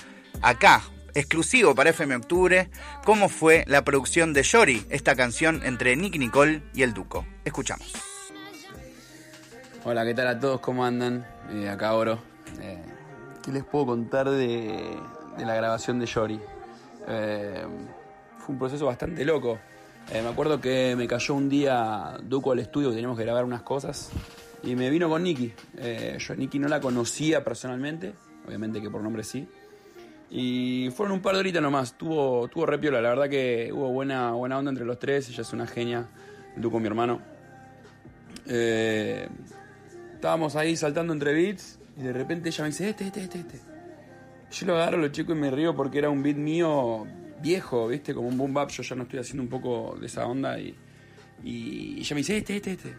[0.43, 0.83] acá,
[1.15, 2.69] exclusivo para FM Octubre,
[3.03, 7.25] cómo fue la producción de Shori, esta canción entre Nick Nicole y el Duco.
[7.43, 8.10] Escuchamos.
[9.83, 10.59] Hola, ¿qué tal a todos?
[10.59, 11.25] ¿Cómo andan?
[11.49, 12.19] Eh, acá Oro.
[12.61, 12.83] Eh,
[13.43, 14.95] ¿Qué les puedo contar de,
[15.39, 16.39] la grabación de Yori?
[17.07, 17.65] Eh,
[18.37, 19.57] fue un proceso bastante loco.
[20.13, 23.63] Me acuerdo que me cayó un día Duco al estudio que teníamos que grabar unas
[23.63, 24.11] cosas
[24.61, 25.51] y me vino con Nicky.
[26.19, 28.13] Yo Nicky no la conocía personalmente,
[28.45, 29.47] obviamente que por nombre sí.
[30.29, 33.89] Y fueron un par de horitas nomás, tuvo, tuvo re piola, la verdad que hubo
[33.89, 36.05] buena, buena onda entre los tres, ella es una genia,
[36.55, 37.19] Duco mi hermano.
[38.45, 39.27] Eh,
[40.21, 43.59] estábamos ahí saltando entre beats y de repente ella me dice, este, este, este, este.
[44.51, 47.07] Yo lo agarro, lo chico y me río porque era un beat mío
[47.41, 48.13] viejo, ¿viste?
[48.13, 50.75] Como un boom bap, yo ya no estoy haciendo un poco de esa onda y,
[51.43, 52.93] y ella me dice, este, este, este.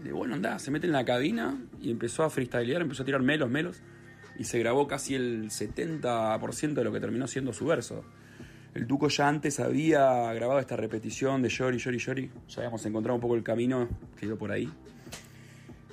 [0.00, 3.06] Y de bueno, anda, se mete en la cabina y empezó a freestylear, empezó a
[3.06, 3.80] tirar melos, melos
[4.38, 8.04] y se grabó casi el 70% de lo que terminó siendo su verso.
[8.74, 12.30] El Duco ya antes había grabado esta repetición de Yori, Yori, Yori.
[12.48, 13.88] Ya habíamos encontrado un poco el camino,
[14.18, 14.70] quedó por ahí.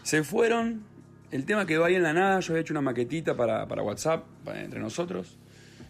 [0.08, 0.86] Se fueron,
[1.32, 4.24] el tema quedó ahí en la nada, yo había hecho una maquetita para, WhatsApp,
[4.55, 5.38] entre nosotros.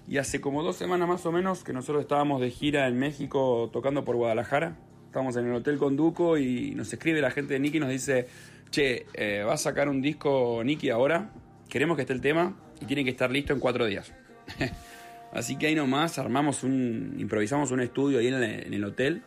[0.08, 3.70] Y hace como dos semanas más o menos que nosotros estábamos de gira en México
[3.72, 4.76] tocando por Guadalajara.
[5.06, 7.92] Estábamos en el hotel con Duco y nos escribe la gente de Nicky y nos
[7.92, 8.28] dice,
[8.72, 11.30] che, eh, va a sacar un disco Nicky ahora,
[11.70, 14.12] queremos que esté el tema y tiene que estar listo en cuatro días.
[15.32, 19.22] Así que ahí nomás armamos un, improvisamos un estudio ahí en el, en el hotel.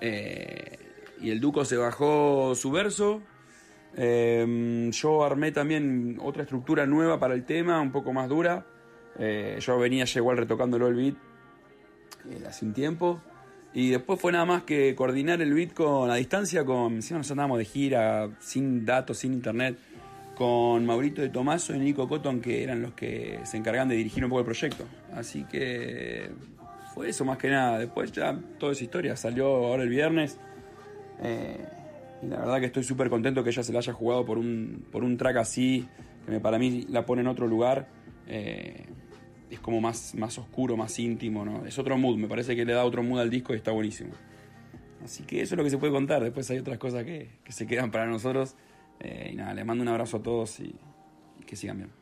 [0.00, 0.78] eh,
[1.20, 3.22] y el Duco se bajó su verso.
[3.96, 8.66] Eh, yo armé también otra estructura nueva para el tema, un poco más dura.
[9.18, 11.14] Eh, yo venía ya igual retocándolo el beat
[12.30, 13.20] eh, hace un tiempo.
[13.74, 17.30] Y después fue nada más que coordinar el beat con la distancia, con, encima nos
[17.30, 19.78] andábamos de gira, sin datos, sin internet,
[20.36, 24.24] con Maurito de Tomaso y Nico Cotton, que eran los que se encargan de dirigir
[24.24, 24.84] un poco el proyecto.
[25.14, 26.30] Así que
[26.94, 27.78] fue eso más que nada.
[27.78, 30.38] Después ya toda esa historia salió ahora el viernes.
[31.22, 31.66] Eh,
[32.22, 34.84] y la verdad que estoy súper contento que ella se la haya jugado por un,
[34.90, 35.88] por un track así,
[36.26, 37.88] que para mí la pone en otro lugar.
[38.28, 38.86] Eh,
[39.50, 41.66] es como más, más oscuro, más íntimo, ¿no?
[41.66, 44.12] Es otro mood, me parece que le da otro mood al disco y está buenísimo.
[45.04, 46.22] Así que eso es lo que se puede contar.
[46.22, 48.54] Después hay otras cosas que, que se quedan para nosotros.
[49.00, 50.74] Eh, y nada, les mando un abrazo a todos y
[51.44, 52.01] que sigan bien.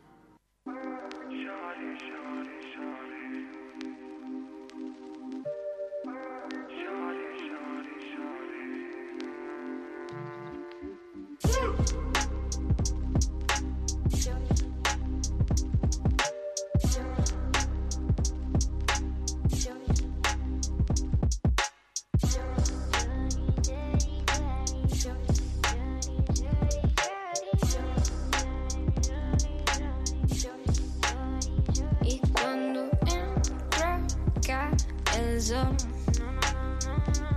[35.50, 35.74] Sol,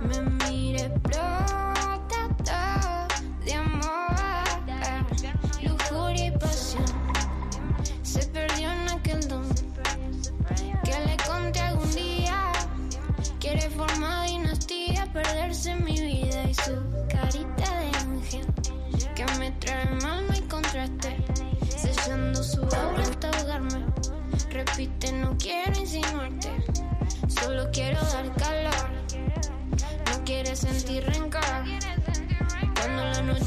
[0.06, 1.63] me mire brota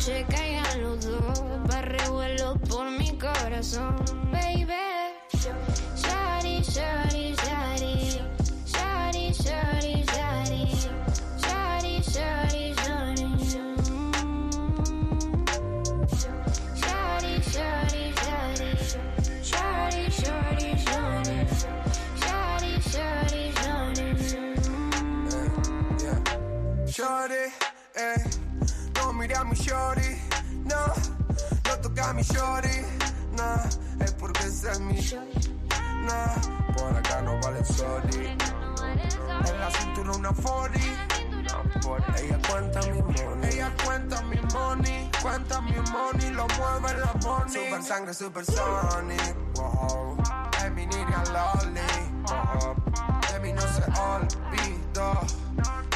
[0.08, 3.95] Cuando la noche caiga los dos, va revuelo por mi corazón,
[34.72, 35.49] ese es
[36.07, 38.28] no, por acá no vale sorry.
[38.28, 42.22] En la cintura una 40.
[42.22, 43.49] Ella cuenta mi money.
[43.51, 45.11] Ella cuenta mi money.
[45.22, 46.30] Cuenta mi money.
[46.32, 47.53] Lo mueve la money.
[47.53, 49.36] Super sangre, super sonic.
[49.55, 50.18] Wow.
[50.63, 51.82] Es mi niña loli.
[52.24, 52.76] Wow.
[53.32, 55.22] De mí no se olvidó.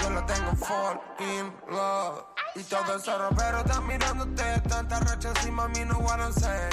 [0.02, 2.24] Yo lo tengo fall in love.
[2.56, 4.62] Y todo ese rapero está mirándote.
[4.68, 6.70] Tanta racha encima mí no wanna say.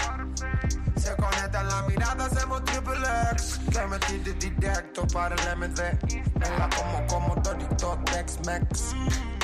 [0.99, 2.97] Se conecta la mirada, hacemos triple
[3.33, 3.61] X.
[3.71, 5.81] Que metí de directo para el MD.
[5.81, 8.95] En la como como Dorito Tex-Mex.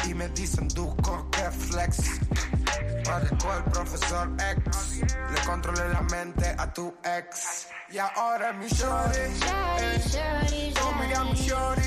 [0.06, 1.98] Y me dicen Duco que flex.
[3.04, 5.00] Parezco el profesor X.
[5.00, 7.68] Le controlé la mente a tu ex.
[7.90, 9.18] Y ahora es mi shorty.
[9.18, 10.74] eh.
[10.80, 11.83] No miré a mi shorty.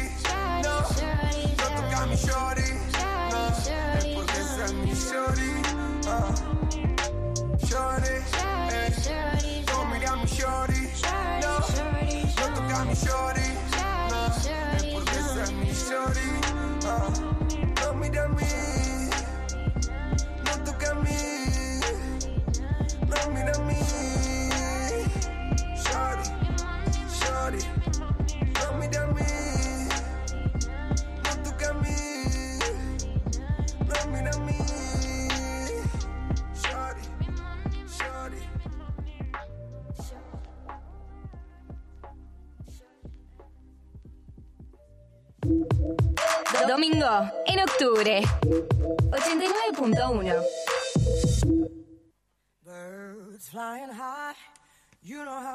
[12.88, 13.57] No toqué a mi shorty.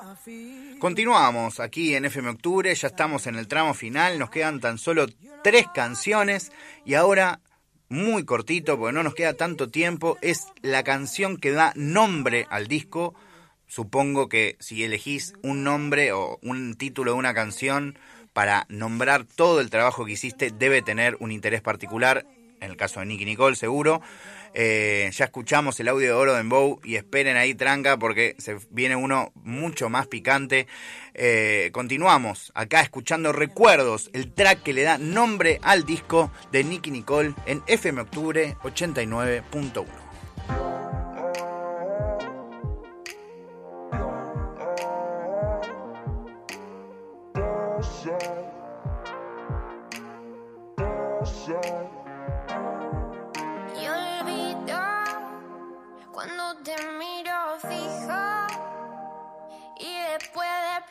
[0.05, 0.79] I feel.
[0.79, 5.07] Continuamos aquí en FM Octubre, ya estamos en el tramo final, nos quedan tan solo
[5.45, 6.51] tres canciones
[6.85, 7.41] y ahora,
[7.89, 12.67] muy cortito, porque no nos queda tanto tiempo, es la canción que da nombre al
[12.67, 13.15] disco.
[13.67, 17.99] Supongo que si elegís un nombre o un título de una canción
[18.33, 22.27] para nombrar todo el trabajo que hiciste, debe tener un interés particular,
[22.61, 24.01] en el caso de Nicky Nicole seguro.
[24.55, 28.59] Eh, ya escuchamos el audio de Oro de Bow y esperen ahí tranca porque se
[28.71, 30.67] viene uno mucho más picante.
[31.15, 36.91] Eh, continuamos acá escuchando Recuerdos, el track que le da nombre al disco de Nicky
[36.91, 40.02] Nicole en FM Octubre 89.1.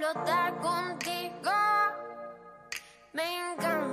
[0.02, 1.52] explotar contigo.
[3.14, 3.91] Me encanta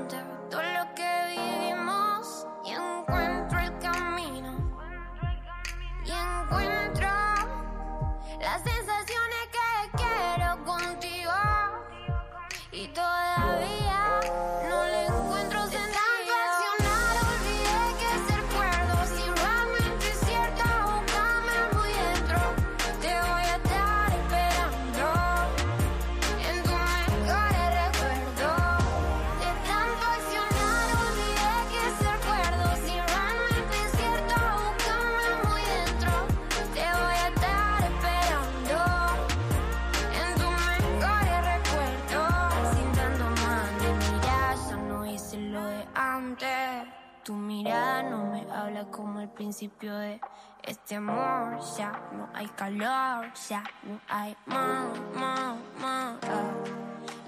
[49.78, 50.20] principio de
[50.64, 51.58] este amor.
[51.76, 56.16] Ya no hay calor, ya no hay más, más, más.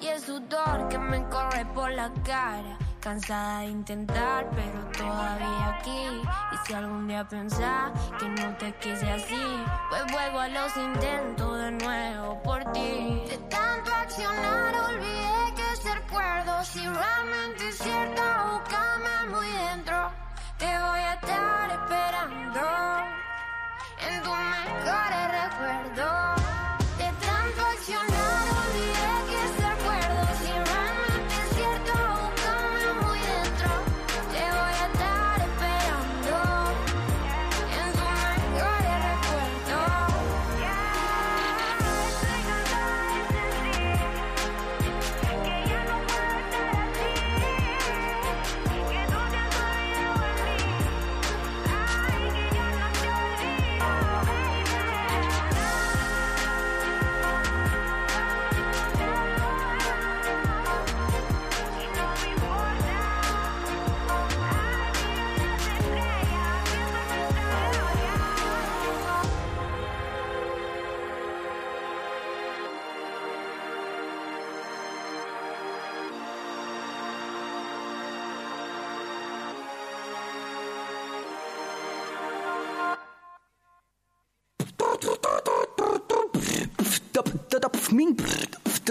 [0.00, 2.78] Y el sudor que me corre por la cara.
[3.00, 6.22] Cansada de intentar, pero todavía aquí.
[6.52, 11.58] Y si algún día pensás que no te quise así, pues vuelvo a los intentos
[11.58, 13.22] de nuevo por ti.
[13.26, 16.64] De tanto accionar, olvidé que es el recuerdo.
[16.64, 18.22] Si realmente es cierto,
[18.52, 20.10] búscame muy dentro.
[20.58, 21.59] Te voy a estar
[24.08, 26.39] en tus mejores recuerdos.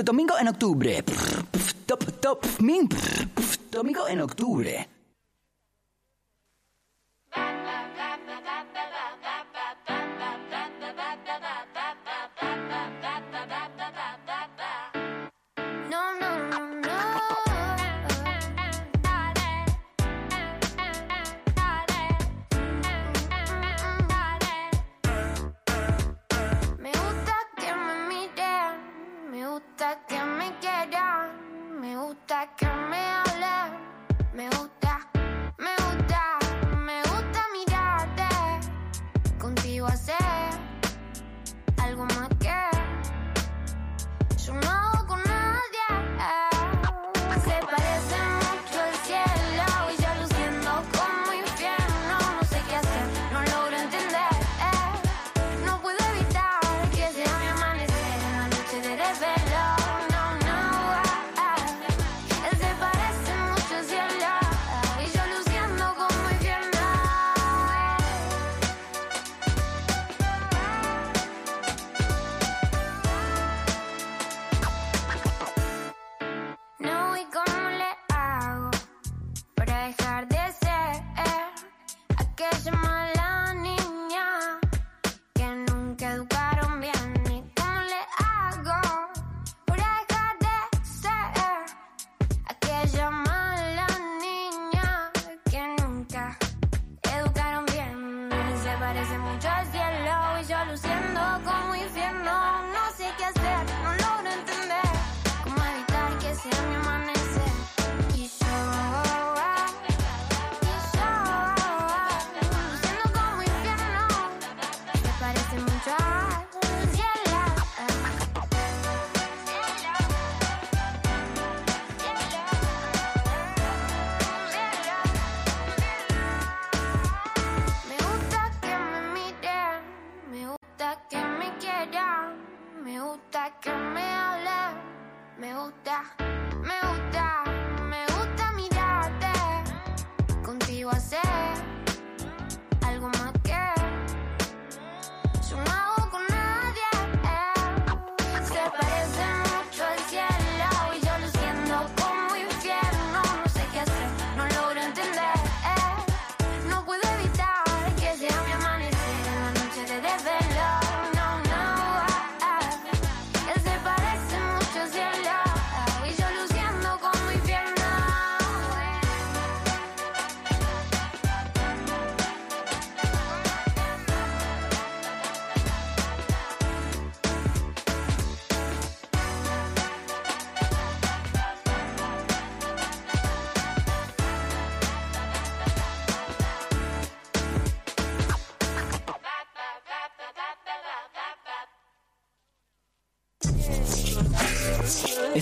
[0.04, 1.04] Domingo en octubre.
[1.86, 2.88] Top, top, min,
[3.72, 4.99] domingo en octubre.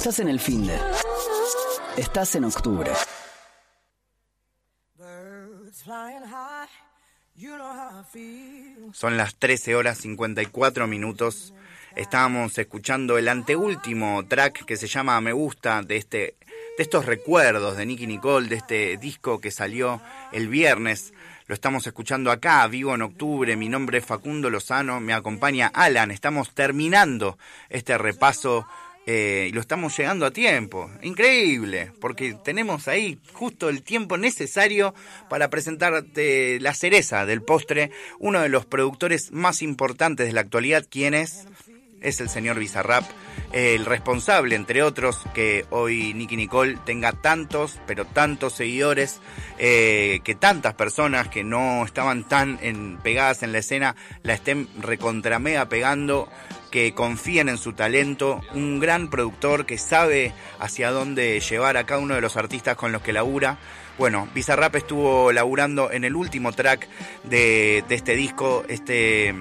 [0.08, 0.80] Estás en el fin de.
[1.98, 2.90] Estás en octubre.
[8.94, 11.54] Son las 13 horas 54 minutos.
[11.98, 16.38] Estábamos escuchando el anteúltimo track que se llama Me Gusta de este
[16.78, 20.02] de estos recuerdos de Nicky Nicole, de este disco que salió
[20.32, 21.14] el viernes.
[21.48, 23.58] Lo estamos escuchando acá, vivo en octubre.
[23.58, 26.12] Mi nombre es Facundo Lozano, me acompaña Alan.
[26.12, 27.38] Estamos terminando
[27.70, 28.68] este repaso
[29.10, 30.92] eh, y lo estamos llegando a tiempo.
[31.02, 34.94] Increíble, porque tenemos ahí justo el tiempo necesario
[35.30, 37.90] para presentarte la cereza del postre,
[38.20, 41.48] uno de los productores más importantes de la actualidad, ¿quién es?
[42.00, 43.04] Es el señor Bizarrap,
[43.54, 49.20] el responsable, entre otros, que hoy Nicky Nicole tenga tantos, pero tantos seguidores,
[49.58, 52.60] eh, que tantas personas que no estaban tan
[53.02, 56.30] pegadas en la escena la estén recontra mega pegando
[56.70, 62.02] que confíen en su talento, un gran productor que sabe hacia dónde llevar a cada
[62.02, 63.58] uno de los artistas con los que labura.
[63.98, 66.88] Bueno, Bizarrap estuvo laburando en el último track
[67.24, 69.34] de, de este disco, este,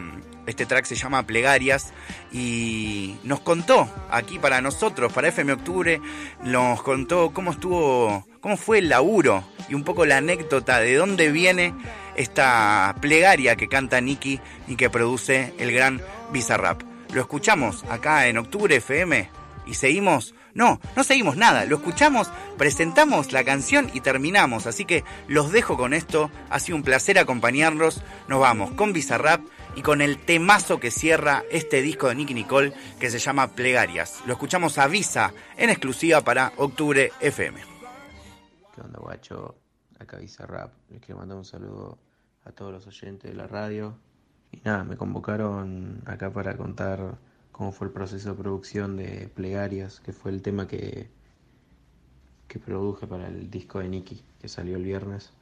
[0.47, 1.93] este track se llama Plegarias
[2.33, 6.01] y nos contó aquí para nosotros, para FM Octubre,
[6.43, 11.31] nos contó cómo estuvo, cómo fue el laburo y un poco la anécdota de dónde
[11.31, 11.75] viene
[12.17, 16.01] esta plegaria que canta Nicky y que produce el gran
[16.33, 16.83] Bizarrap.
[17.13, 19.29] Lo escuchamos acá en Octubre FM
[19.67, 20.35] y seguimos.
[20.55, 21.67] No, no seguimos nada.
[21.67, 24.67] Lo escuchamos, presentamos la canción y terminamos.
[24.67, 26.31] Así que los dejo con esto.
[26.49, 28.03] Ha sido un placer acompañarlos.
[28.29, 29.41] Nos vamos con Bizarrap
[29.77, 34.23] y con el temazo que cierra este disco de Nicky Nicole que se llama Plegarias.
[34.27, 37.61] Lo escuchamos a Visa en exclusiva para Octubre FM.
[38.75, 39.55] ¿Qué onda, guacho?
[40.01, 40.73] Acá Visa Rap.
[40.91, 41.99] Les quiero mandar un saludo
[42.45, 43.99] a todos los oyentes de la radio.
[44.51, 47.19] Y nada, me convocaron acá para contar
[47.53, 51.11] cómo fue el proceso de producción de Plegarias, que fue el tema que,
[52.49, 55.33] que produje para el disco de Nicky, que salió el viernes.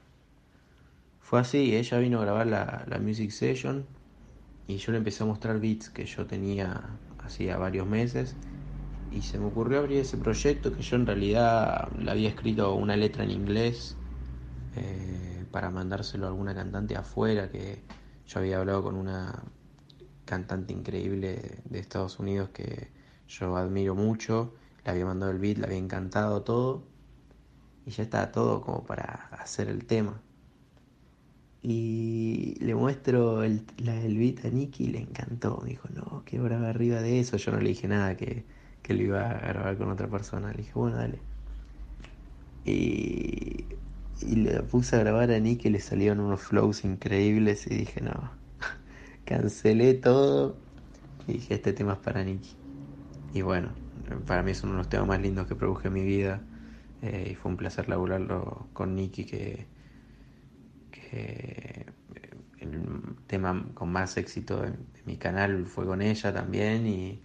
[1.20, 3.86] Fue así, ella vino a grabar la, la music session
[4.66, 8.36] y yo le empecé a mostrar beats que yo tenía hacía varios meses
[9.10, 12.96] y se me ocurrió abrir ese proyecto que yo en realidad le había escrito una
[12.96, 13.96] letra en inglés
[14.76, 17.84] eh, para mandárselo a alguna cantante afuera que
[18.26, 19.44] yo había hablado con una
[20.24, 22.88] cantante increíble de Estados Unidos que
[23.28, 24.54] yo admiro mucho,
[24.84, 26.84] le había mandado el beat, le había encantado todo
[27.86, 30.20] y ya estaba todo como para hacer el tema.
[31.66, 35.62] Y le muestro el, la, el beat a Nicky y le encantó.
[35.62, 37.38] Me dijo, no, quiero grabar arriba de eso.
[37.38, 38.44] Yo no le dije nada que,
[38.82, 40.50] que lo iba a grabar con otra persona.
[40.52, 41.20] Le dije, bueno, dale.
[42.66, 43.64] Y,
[44.20, 47.66] y le puse a grabar a Nicky y le salieron unos flows increíbles.
[47.66, 48.12] Y dije, no,
[49.24, 50.58] cancelé todo.
[51.26, 52.56] Y dije, este tema es para Nicky.
[53.32, 53.70] Y bueno,
[54.26, 56.42] para mí es uno de los temas más lindos que produje en mi vida.
[57.00, 59.66] Eh, y fue un placer laburarlo con Nicky, que,
[61.14, 61.86] que
[62.60, 66.86] el tema con más éxito de, de mi canal fue con ella también.
[66.86, 67.22] Y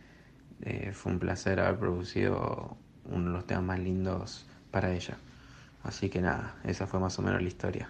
[0.62, 5.18] eh, fue un placer haber producido uno de los temas más lindos para ella.
[5.84, 7.90] Así que nada, esa fue más o menos la historia.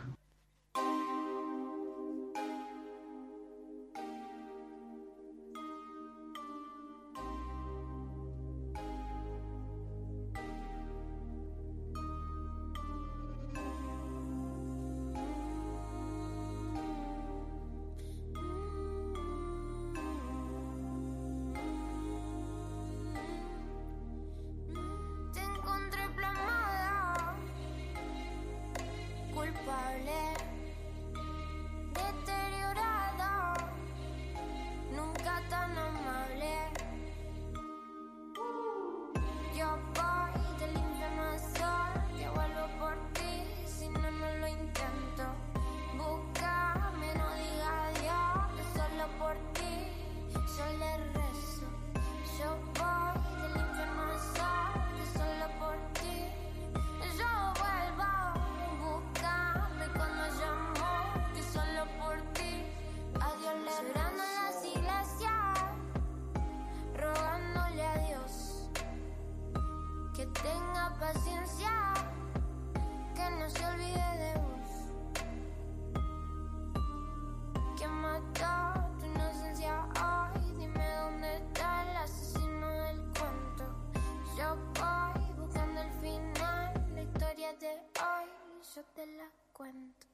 [88.80, 90.08] Yo te la cuento.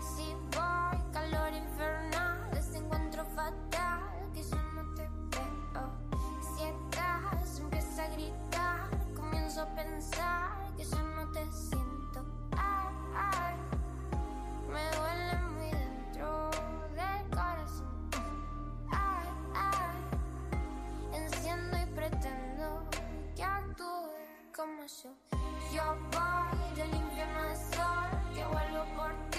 [0.00, 5.92] Si voy, calor infernal, ese encuentro fatal que yo no te veo.
[6.40, 12.24] Si estás, empieza a gritar, comienzo a pensar que yo no te siento.
[12.56, 13.54] Ay, ay,
[14.72, 16.50] me duele muy dentro
[16.94, 18.10] del corazón.
[18.92, 22.88] Ay, ay, enciendo y pretendo
[23.34, 24.08] que actúe
[24.54, 25.12] como yo.
[25.74, 27.42] Yo voy del infierno
[28.36, 29.35] que vuelvo por ti,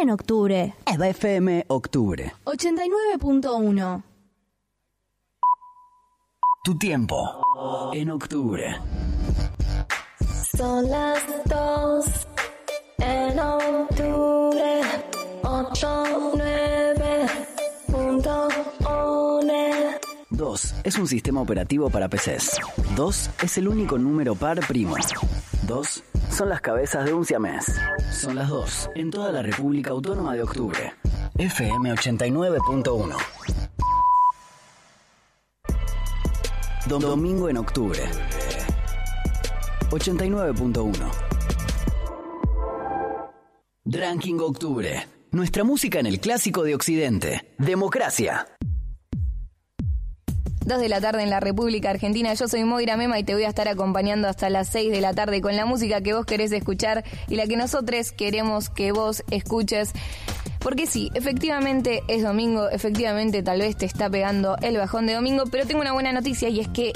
[0.00, 0.74] en octubre.
[0.86, 2.32] Eva FM Octubre.
[2.44, 4.02] 89.1.
[6.64, 8.76] Tu tiempo en octubre.
[10.56, 12.06] Son las dos
[12.98, 14.80] en octubre.
[15.42, 16.04] Ocho,
[16.36, 17.26] nueve,
[17.86, 18.48] punto
[19.40, 19.98] une.
[20.30, 22.58] 2 es un sistema operativo para PCs.
[22.96, 24.96] 2 es el único número par primo.
[25.66, 27.66] 2 son las cabezas de un siamés.
[28.12, 30.92] Son las 2 en toda la República Autónoma de Octubre.
[31.38, 33.16] FM 89.1.
[36.86, 38.00] Dom- Domingo en octubre.
[39.90, 41.10] 89.1.
[43.84, 45.06] Dranking Octubre.
[45.32, 47.52] Nuestra música en el clásico de Occidente.
[47.58, 48.46] Democracia.
[50.70, 52.32] Dos de la tarde en la República Argentina.
[52.32, 55.12] Yo soy Moira Mema y te voy a estar acompañando hasta las 6 de la
[55.12, 59.24] tarde con la música que vos querés escuchar y la que nosotros queremos que vos
[59.32, 59.90] escuches.
[60.60, 65.42] Porque sí, efectivamente es domingo, efectivamente tal vez te está pegando el bajón de domingo,
[65.50, 66.92] pero tengo una buena noticia y es que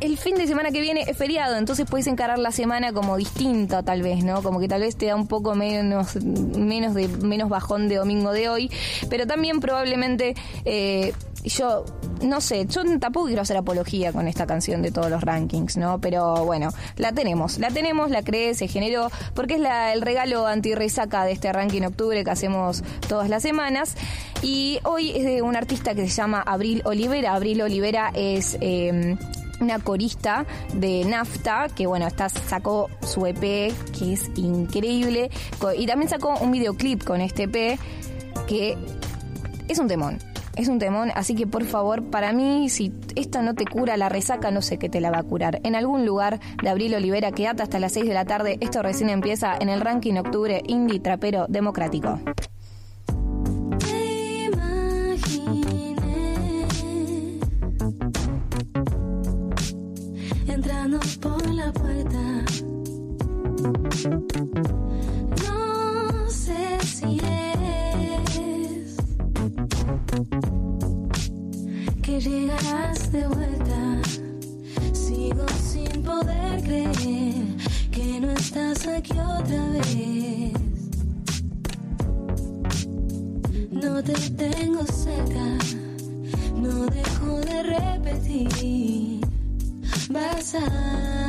[0.00, 3.82] el fin de semana que viene es feriado, entonces puedes encarar la semana como distinta
[3.82, 4.42] tal vez, ¿no?
[4.42, 8.32] Como que tal vez te da un poco menos, menos de menos bajón de domingo
[8.32, 8.70] de hoy,
[9.10, 11.12] pero también probablemente eh,
[11.44, 11.84] yo
[12.22, 16.00] no sé, yo tampoco quiero hacer apología con esta canción de todos los rankings, ¿no?
[16.00, 20.46] Pero bueno, la tenemos, la tenemos, la creé, se generó, porque es la, el regalo
[20.46, 23.96] anti-resaca de este ranking octubre que hacemos todas las semanas.
[24.42, 27.34] Y hoy es de un artista que se llama Abril Olivera.
[27.34, 28.58] Abril Olivera es...
[28.60, 29.16] eh,
[29.60, 35.30] una corista de Nafta, que bueno, está, sacó su EP, que es increíble,
[35.76, 37.78] y también sacó un videoclip con este EP,
[38.46, 38.76] que
[39.68, 40.18] es un temón.
[40.56, 44.08] Es un temón, así que por favor, para mí, si esto no te cura la
[44.08, 45.60] resaca, no sé qué te la va a curar.
[45.62, 48.58] En algún lugar de Abril Olivera, quédate hasta las 6 de la tarde.
[48.60, 52.18] Esto recién empieza en el ranking octubre indie trapero democrático.
[60.58, 62.44] Entrando por la puerta.
[65.46, 68.96] No sé si es
[72.02, 74.02] que llegarás de vuelta.
[74.92, 77.44] Sigo sin poder creer
[77.92, 80.52] que no estás aquí otra vez.
[83.70, 85.46] No te tengo cerca,
[86.56, 89.17] no dejo de repetir.
[90.10, 91.27] Vas a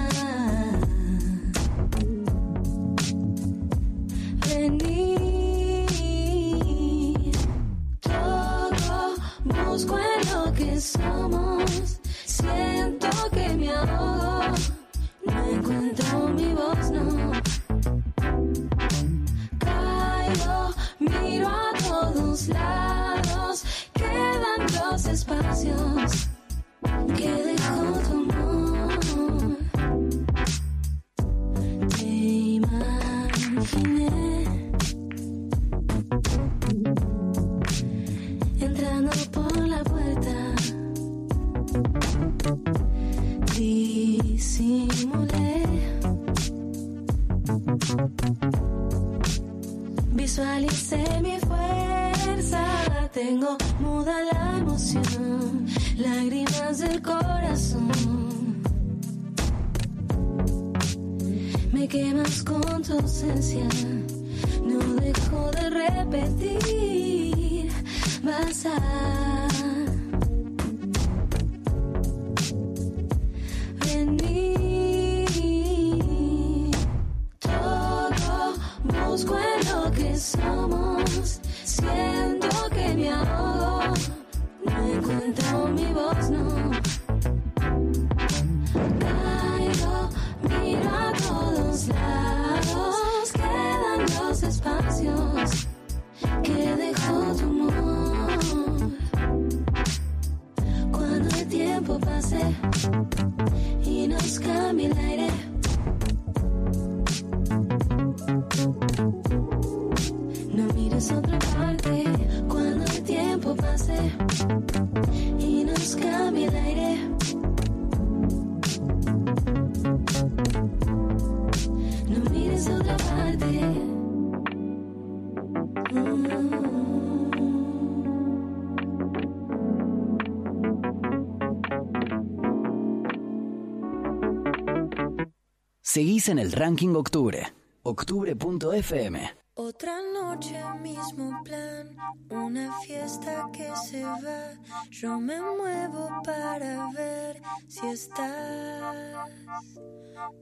[135.92, 137.52] Seguís en el ranking octubre.
[137.82, 139.18] Octubre.fm.
[139.56, 141.98] Otra noche, mismo plan,
[142.30, 144.54] una fiesta que se va.
[144.92, 148.96] Yo me muevo para ver si estás.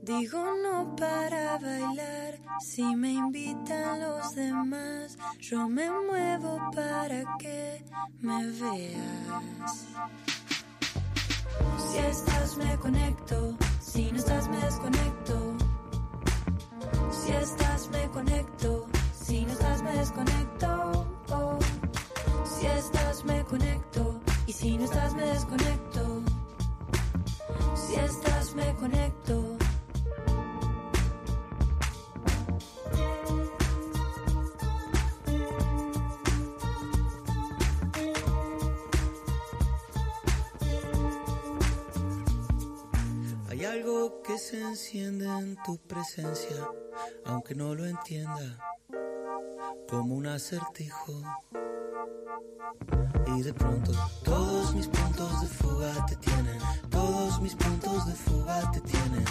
[0.02, 5.18] Digo no para bailar, si me invitan los demás.
[5.40, 7.86] Yo me muevo para que
[8.20, 9.86] me veas.
[11.90, 13.58] Si estás me conecto,
[13.98, 15.56] si no estás me desconecto.
[17.10, 21.08] Si estás me conecto, si no estás me desconecto.
[21.32, 21.58] Oh.
[22.46, 26.22] Si estás me conecto y si no estás me desconecto.
[27.74, 29.47] Si estás me conecto.
[43.78, 46.68] Algo que se enciende en tu presencia,
[47.26, 48.58] aunque no lo entienda,
[49.90, 51.22] como un acertijo.
[53.36, 53.92] Y de pronto
[54.24, 56.60] todos mis puntos de fuga te tienen,
[56.90, 59.26] todos mis puntos de fuga te tienen,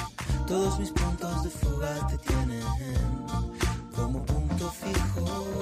[0.46, 2.62] todos mis puntos de fuga te tienen,
[3.94, 5.55] como punto fijo.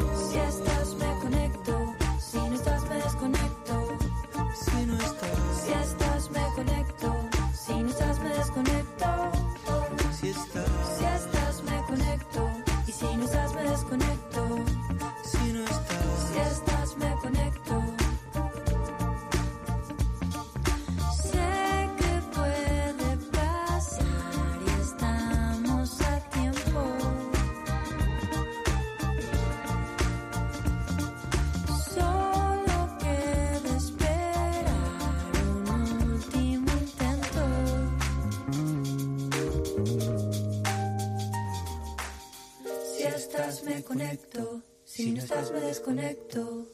[45.24, 46.66] Estás me desconecto.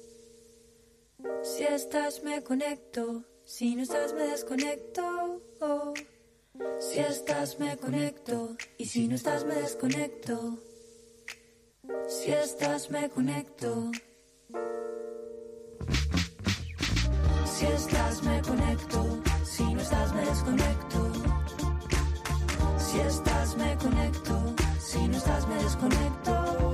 [1.42, 5.40] Si estás me conecto, si no estás me desconecto.
[5.61, 5.94] Oh.
[6.80, 10.59] Si estás me conecto y si no estás me desconecto.
[12.09, 13.92] Si estás me conecto.
[17.46, 21.12] Si estás me conecto, si no estás me desconecto.
[22.78, 26.69] Si estás me conecto, si no estás me desconecto.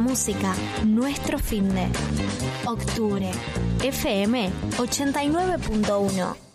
[0.00, 1.88] Música, nuestro fin de
[2.66, 3.30] octubre.
[3.82, 6.47] FM 89.1.